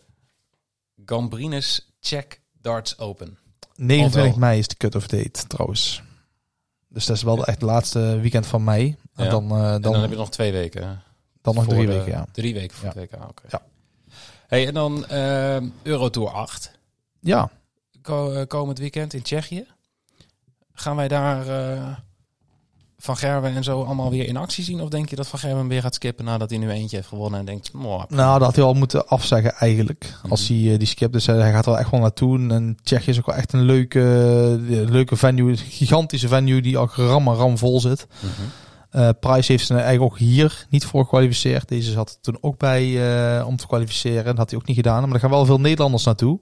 [1.07, 2.25] Gambrinus Czech
[2.61, 3.39] Darts Open.
[3.77, 4.39] 29 Ofwel.
[4.39, 6.03] mei is de cut-off date trouwens.
[6.89, 8.97] Dus dat is wel echt het laatste weekend van mei.
[9.15, 9.31] En Ja.
[9.31, 11.03] dan, eh, dan, en dan heb je nog twee weken.
[11.43, 12.27] dan nog drie de- weken, ja.
[12.33, 13.01] Drie weken voor Ja.
[13.01, 13.43] het WK, oké.
[13.49, 13.63] Ja.
[14.47, 16.71] Hey, en dan eh Eurotour 8.
[17.21, 17.51] Ja,
[18.03, 19.67] Ko- eh, komend weekend in Tsjechië.
[20.73, 22.04] Gaan wij daar
[23.05, 24.81] Van Gerwen en zo allemaal weer in actie zien?
[24.81, 27.39] Of denk je dat Van Gerwen weer gaat skippen nadat hij nu eentje heeft gewonnen
[27.41, 30.13] en denkt, "Mwah, nou dat had hij al moeten afzeggen eigenlijk.
[30.29, 30.61] Als Mhm.
[30.63, 32.49] hij eh, die skip, dus hij gaat er wel echt wel naartoe.
[32.49, 34.01] En Tsjechië is ook wel echt een leuke,
[34.71, 35.51] eh, leuke venue.
[35.51, 38.07] Een gigantische venue die al ram en ram vol zit.
[38.21, 38.31] Mhm.
[38.91, 41.69] Eh Price heeft zich eigenlijk ook hier niet voor gekwalificeerd.
[41.69, 42.83] Deze zat er toen ook bij
[43.39, 44.25] eh, om te kwalificeren.
[44.25, 45.03] Dat had hij ook niet gedaan.
[45.05, 46.39] Maar er gaan wel veel Nederlanders naartoe.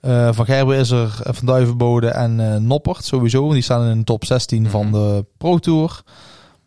[0.00, 3.52] Eh, van Gerben is er, eh, Van Duivenbode en eh, Noppert sowieso.
[3.52, 4.92] Die staan in de top 16 van Mhm.
[4.92, 6.02] de Pro Tour.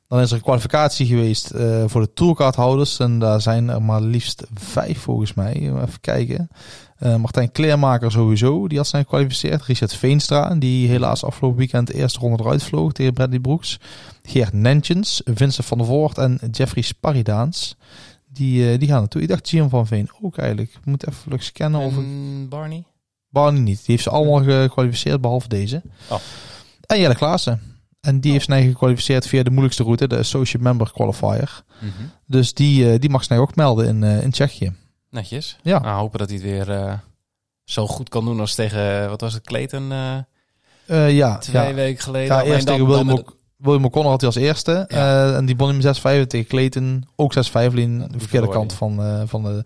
[0.08, 1.52] Dan is er een kwalificatie geweest
[1.86, 3.00] voor de tourcardhouders.
[3.00, 5.54] En daar zijn er maar liefst vijf volgens mij.
[5.54, 6.50] Even kijken.
[7.00, 9.64] Martijn Kleermaker sowieso, die had zijn gekwalificeerd.
[9.64, 13.80] Richard Veenstra, die helaas afgelopen weekend de eerste ronde eruit vloog tegen Bradley Brooks.
[14.24, 17.76] Geert Nentjens, Vincent van der Voort en Jeffrey Sparidaans.
[18.34, 19.22] Die, die gaan naartoe.
[19.22, 20.72] Ik dacht Gian van Veen ook eigenlijk.
[20.74, 21.82] We moeten even vlug scannen.
[21.82, 22.84] Of En Barney?
[23.34, 23.78] Barney niet.
[23.78, 25.82] Die heeft ze allemaal gekwalificeerd, behalve deze.
[26.10, 26.18] Oh.
[26.86, 27.62] En Jelle Klaassen.
[28.02, 31.64] En die heeft snij gekwalificeerd via de moeilijkste route, de Associate Member Qualifier.
[31.80, 31.92] Mhm.
[32.26, 34.74] Dus die, eh, die mag snij ook melden in, eh, in Tsjechië.
[35.10, 35.58] Netjes.
[35.62, 35.80] Ja.
[35.80, 36.94] Nou, hopen dat hij het weer eh,
[37.64, 39.88] zo goed kan doen als tegen, wat was het, Clayton
[40.88, 41.74] ja, twee ja.
[41.74, 42.36] weken geleden.
[42.36, 44.86] ja eerst tegen dan William, met- William O'Connor had hij als eerste.
[44.88, 45.34] Ja.
[45.36, 47.08] En die won hem 6-5 tegen Clayton.
[47.16, 48.96] Ook 6-5, alleen Ja, de verkeerde kant van,
[49.28, 49.64] van, de,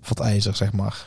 [0.00, 1.04] van het ijzer, zeg maar.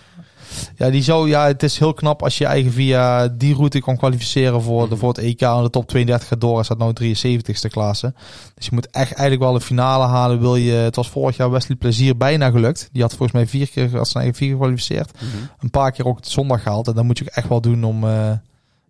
[0.75, 3.97] Ja, die zou, ja, het is heel knap als je eigen via die route kan
[3.97, 4.97] kwalificeren voor, de, Mhm.
[4.99, 5.41] voor het EK.
[5.41, 8.13] En de top 32 gaat door, is dat nou 73ste klasse.
[8.55, 10.39] Dus je moet echt eigenlijk wel een finale halen.
[10.39, 12.89] Wil je, het was vorig jaar Wesley Plezier bijna gelukt.
[12.91, 15.11] Die had volgens mij vier keer als zijn eigen vier gekwalificeerd.
[15.13, 15.25] Mhm.
[15.59, 16.87] Een paar keer ook het zondag gehaald.
[16.87, 18.31] En dan moet je ook echt wel doen om, eh,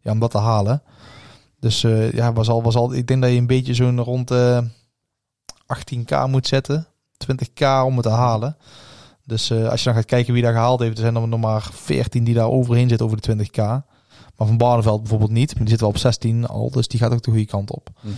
[0.02, 0.82] ja, om dat te halen.
[1.60, 4.32] Dus eh, ja, was al, was al, ik denk dat je een beetje zo'n rond
[4.32, 4.58] eh
[5.68, 6.88] 18k moet zetten.
[7.18, 8.58] 20k om het te halen.
[9.26, 11.40] Dus eh, als je dan gaat kijken wie daar gehaald heeft, er zijn er nog
[11.40, 13.56] maar 14 die daar overheen zitten over de 20k.
[14.36, 15.50] Maar van Barneveld bijvoorbeeld niet.
[15.54, 17.90] Maar die zit wel op 16 al, dus die gaat ook de goede kant op.
[18.02, 18.14] Mhm.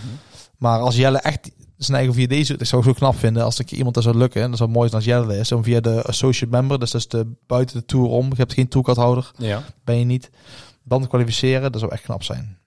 [0.58, 3.58] Maar als Jelle echt zijn eigen via deze, ik zou het zo knap vinden als
[3.58, 4.42] ik iemand dat zou lukken.
[4.42, 5.52] En dat zou mooi zijn als Jelle is.
[5.52, 8.28] Om via de associate member, dus dat is de buiten de tour om.
[8.28, 9.62] Je hebt geen tourcardhouder, Ja.
[9.84, 10.30] ben je niet.
[10.84, 12.58] Dan te kwalificeren, dat zou echt knap zijn.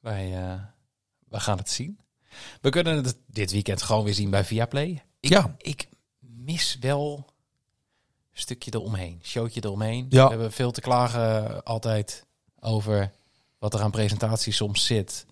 [0.00, 0.60] Wij, eh,
[1.28, 1.98] wij gaan het zien.
[2.60, 5.02] We kunnen het dit weekend gewoon weer zien bij Viaplay.
[5.20, 5.54] Ik, Ja.
[5.58, 5.88] ik
[6.44, 7.24] mis wel
[8.32, 9.20] een stukje eromheen.
[9.22, 10.06] Showtje eromheen.
[10.08, 10.24] Ja.
[10.24, 12.26] We hebben veel te klagen altijd
[12.60, 13.10] over
[13.58, 15.26] wat er aan presentaties soms zit.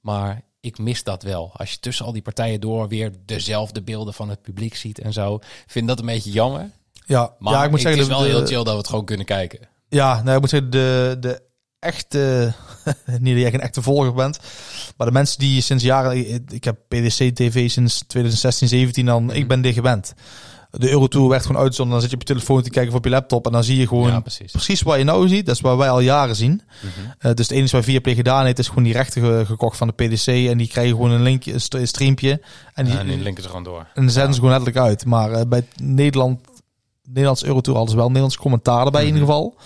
[0.00, 1.50] Maar ik mis dat wel.
[1.54, 5.12] Als je tussen al die partijen door weer dezelfde beelden van het publiek ziet en
[5.12, 5.38] zo.
[5.66, 6.70] Vind dat een beetje jammer.
[7.06, 8.88] Ja, Maar ja ik moet het zeggen, is wel de- heel chill dat we het
[8.88, 9.68] gewoon kunnen kijken.
[9.88, 11.42] Ja, nou, ik moet zeggen, de, de
[11.78, 12.52] echte,
[13.20, 14.38] niet dat jij een echte volger bent,
[14.96, 16.16] maar de mensen die sinds jaren,
[16.52, 20.14] ik- heb PDC TV sinds 2016, 17 dan, ik ben dit gewend.
[20.70, 21.92] De Eurotour werd gewoon uitgezonden.
[21.92, 23.46] Dan zit je op je telefoon te kijken of op je laptop.
[23.46, 24.50] En dan zie je gewoon Ja, precies.
[24.52, 25.46] precies wat je nou ziet.
[25.46, 26.62] Dat is wat wij al jaren zien.
[26.80, 27.06] Mhm.
[27.18, 29.86] Eh, dus het enige wat Viaplay gedaan heeft, is gewoon die rechten ge- gekocht van
[29.88, 30.26] de PDC.
[30.26, 32.40] En die krijgen gewoon een linkje, een st- een streampje.
[32.74, 33.78] En die, En nu linken ze gewoon door.
[33.94, 35.04] en dan zetten ze gewoon letterlijk uit.
[35.04, 36.40] Maar eh, bij Nederland,
[37.04, 39.16] Nederlands Eurotour hadden ze wel Nederlands commentaar erbij in Mhm.
[39.20, 39.56] ieder geval.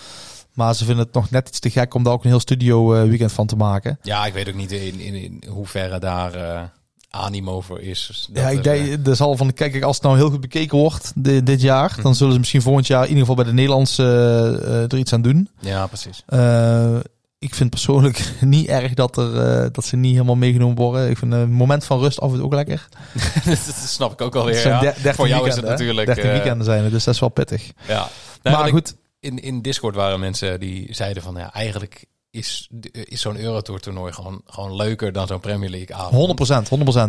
[0.53, 2.93] Maar ze vinden het nog net iets te gek om daar ook een heel studio
[2.93, 3.99] eh, weekend van te maken.
[4.01, 6.61] Ja, ik weet ook niet in, in, in hoeverre daar eh,
[7.09, 8.05] animo voor is.
[8.07, 11.11] Dus ja, ik denk, er zal van, kijk, als het nou heel goed bekeken wordt
[11.15, 12.01] di- dit jaar, Mhm.
[12.01, 14.97] dan zullen ze misschien volgend jaar in ieder geval bij de Nederlandse eh, eh, er
[14.97, 15.49] iets aan doen.
[15.61, 16.23] eh, ja, precies.
[16.25, 16.95] Eh,
[17.39, 21.09] ik vind persoonlijk niet erg dat, er, eh, dat ze niet helemaal meegenomen worden.
[21.09, 22.87] Ik vind een moment van rust af en toe ook lekker.
[23.45, 24.67] dat snap ik ook Het alweer.
[24.67, 24.79] Ja.
[24.79, 26.05] der- 13 Voor jou is het natuurlijk...
[26.07, 27.71] 13 eh, weekenden zijn er, dus dat is wel pittig.
[27.87, 28.07] Ja.
[28.43, 31.35] Nou, maar ik- goed, in, in Discord waren mensen die zeiden van...
[31.35, 36.41] Ja, eigenlijk is, is zo'n Eurotour toernooi gewoon, gewoon leuker dan zo'n Premier League avond.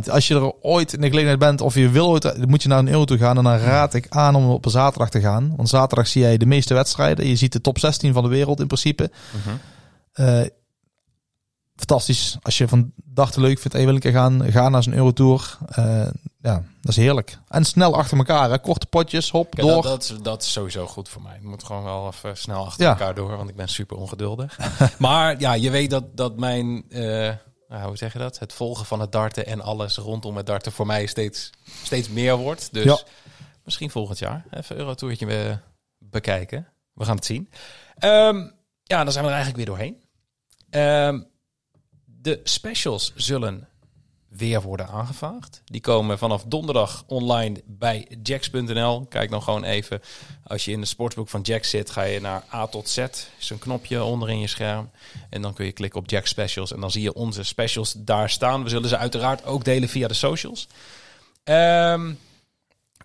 [0.05, 0.11] 100%, 100%.
[0.11, 2.79] Als je er ooit in de gelegenheid bent of je wil ooit, moet je naar
[2.79, 3.37] een Eurotour gaan.
[3.37, 5.53] En dan raad ik aan om op een zaterdag te gaan.
[5.57, 7.27] Want zaterdag zie jij de meeste wedstrijden.
[7.27, 9.11] Je ziet de top 16 van de wereld in principe.
[9.31, 9.57] Mhm.
[10.13, 10.47] Eh,
[11.77, 12.37] fantastisch.
[12.43, 14.83] Als je van dag te leuk vindt en je wil een keer gaan, ga naar
[14.83, 15.59] zo'n Eurotour.
[15.69, 16.07] Eh
[16.41, 17.39] ja, dat is heerlijk.
[17.49, 18.51] En snel achter elkaar.
[18.51, 18.59] Hè.
[18.59, 19.71] Korte potjes, hop, door.
[19.71, 21.37] dat, dat, is, dat is sowieso goed voor mij.
[21.37, 22.91] Ik moet gewoon wel even snel achter Ja.
[22.91, 24.59] elkaar door, want ik ben super ongeduldig.
[24.99, 27.33] maar ja, je weet dat, dat mijn, eh,
[27.69, 28.39] nou, hoe zeg je dat?
[28.39, 31.51] Het volgen van het darten en alles rondom het darten voor mij steeds,
[31.83, 32.69] steeds meer wordt.
[32.73, 32.99] Dus Ja.
[33.65, 35.59] misschien volgend jaar even een Eurotourtje be-
[35.99, 36.67] bekijken.
[36.93, 37.51] We gaan het zien.
[37.99, 38.37] Ehm,
[38.83, 40.03] ja, dan zijn we er eigenlijk weer doorheen.
[40.71, 41.21] Ehm,
[42.25, 43.69] de specials zullen
[44.29, 45.63] weer worden aangevraagd.
[45.65, 49.07] Die komen vanaf donderdag online bij jacks.nl.
[49.07, 50.01] Kijk dan gewoon even.
[50.45, 52.99] Als je in de sportsboek van Jack zit, ga je naar A tot Z.
[53.39, 54.91] Is een knopje onder in je scherm.
[55.31, 56.73] En dan kun je klikken op Jack Specials.
[56.73, 58.63] En dan zie je onze specials daar staan.
[58.63, 60.69] We zullen ze uiteraard ook delen via de socials.
[61.45, 62.15] Ehm,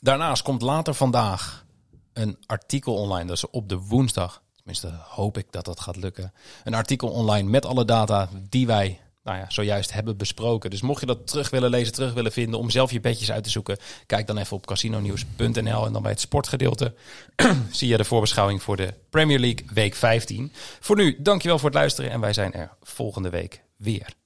[0.02, 1.66] daarnaast komt later vandaag
[2.14, 3.26] een artikel online.
[3.26, 4.42] Dat is op de woensdag.
[4.56, 6.34] Tenminste, hoop ik dat dat gaat lukken.
[6.64, 9.00] Een artikel online met alle data die wij
[9.30, 10.70] nou ja, zojuist hebben besproken.
[10.70, 13.44] Dus mocht je dat terug willen lezen, terug willen vinden, om zelf je bedjes uit
[13.44, 16.94] te zoeken, kijk dan even op casinonews.nl en dan bij het sportgedeelte
[17.72, 20.52] zie je de voorbeschouwing voor de Premier League week 15.
[20.80, 24.18] Voor nu, dankjewel voor het luisteren en wij zijn er volgende week weer.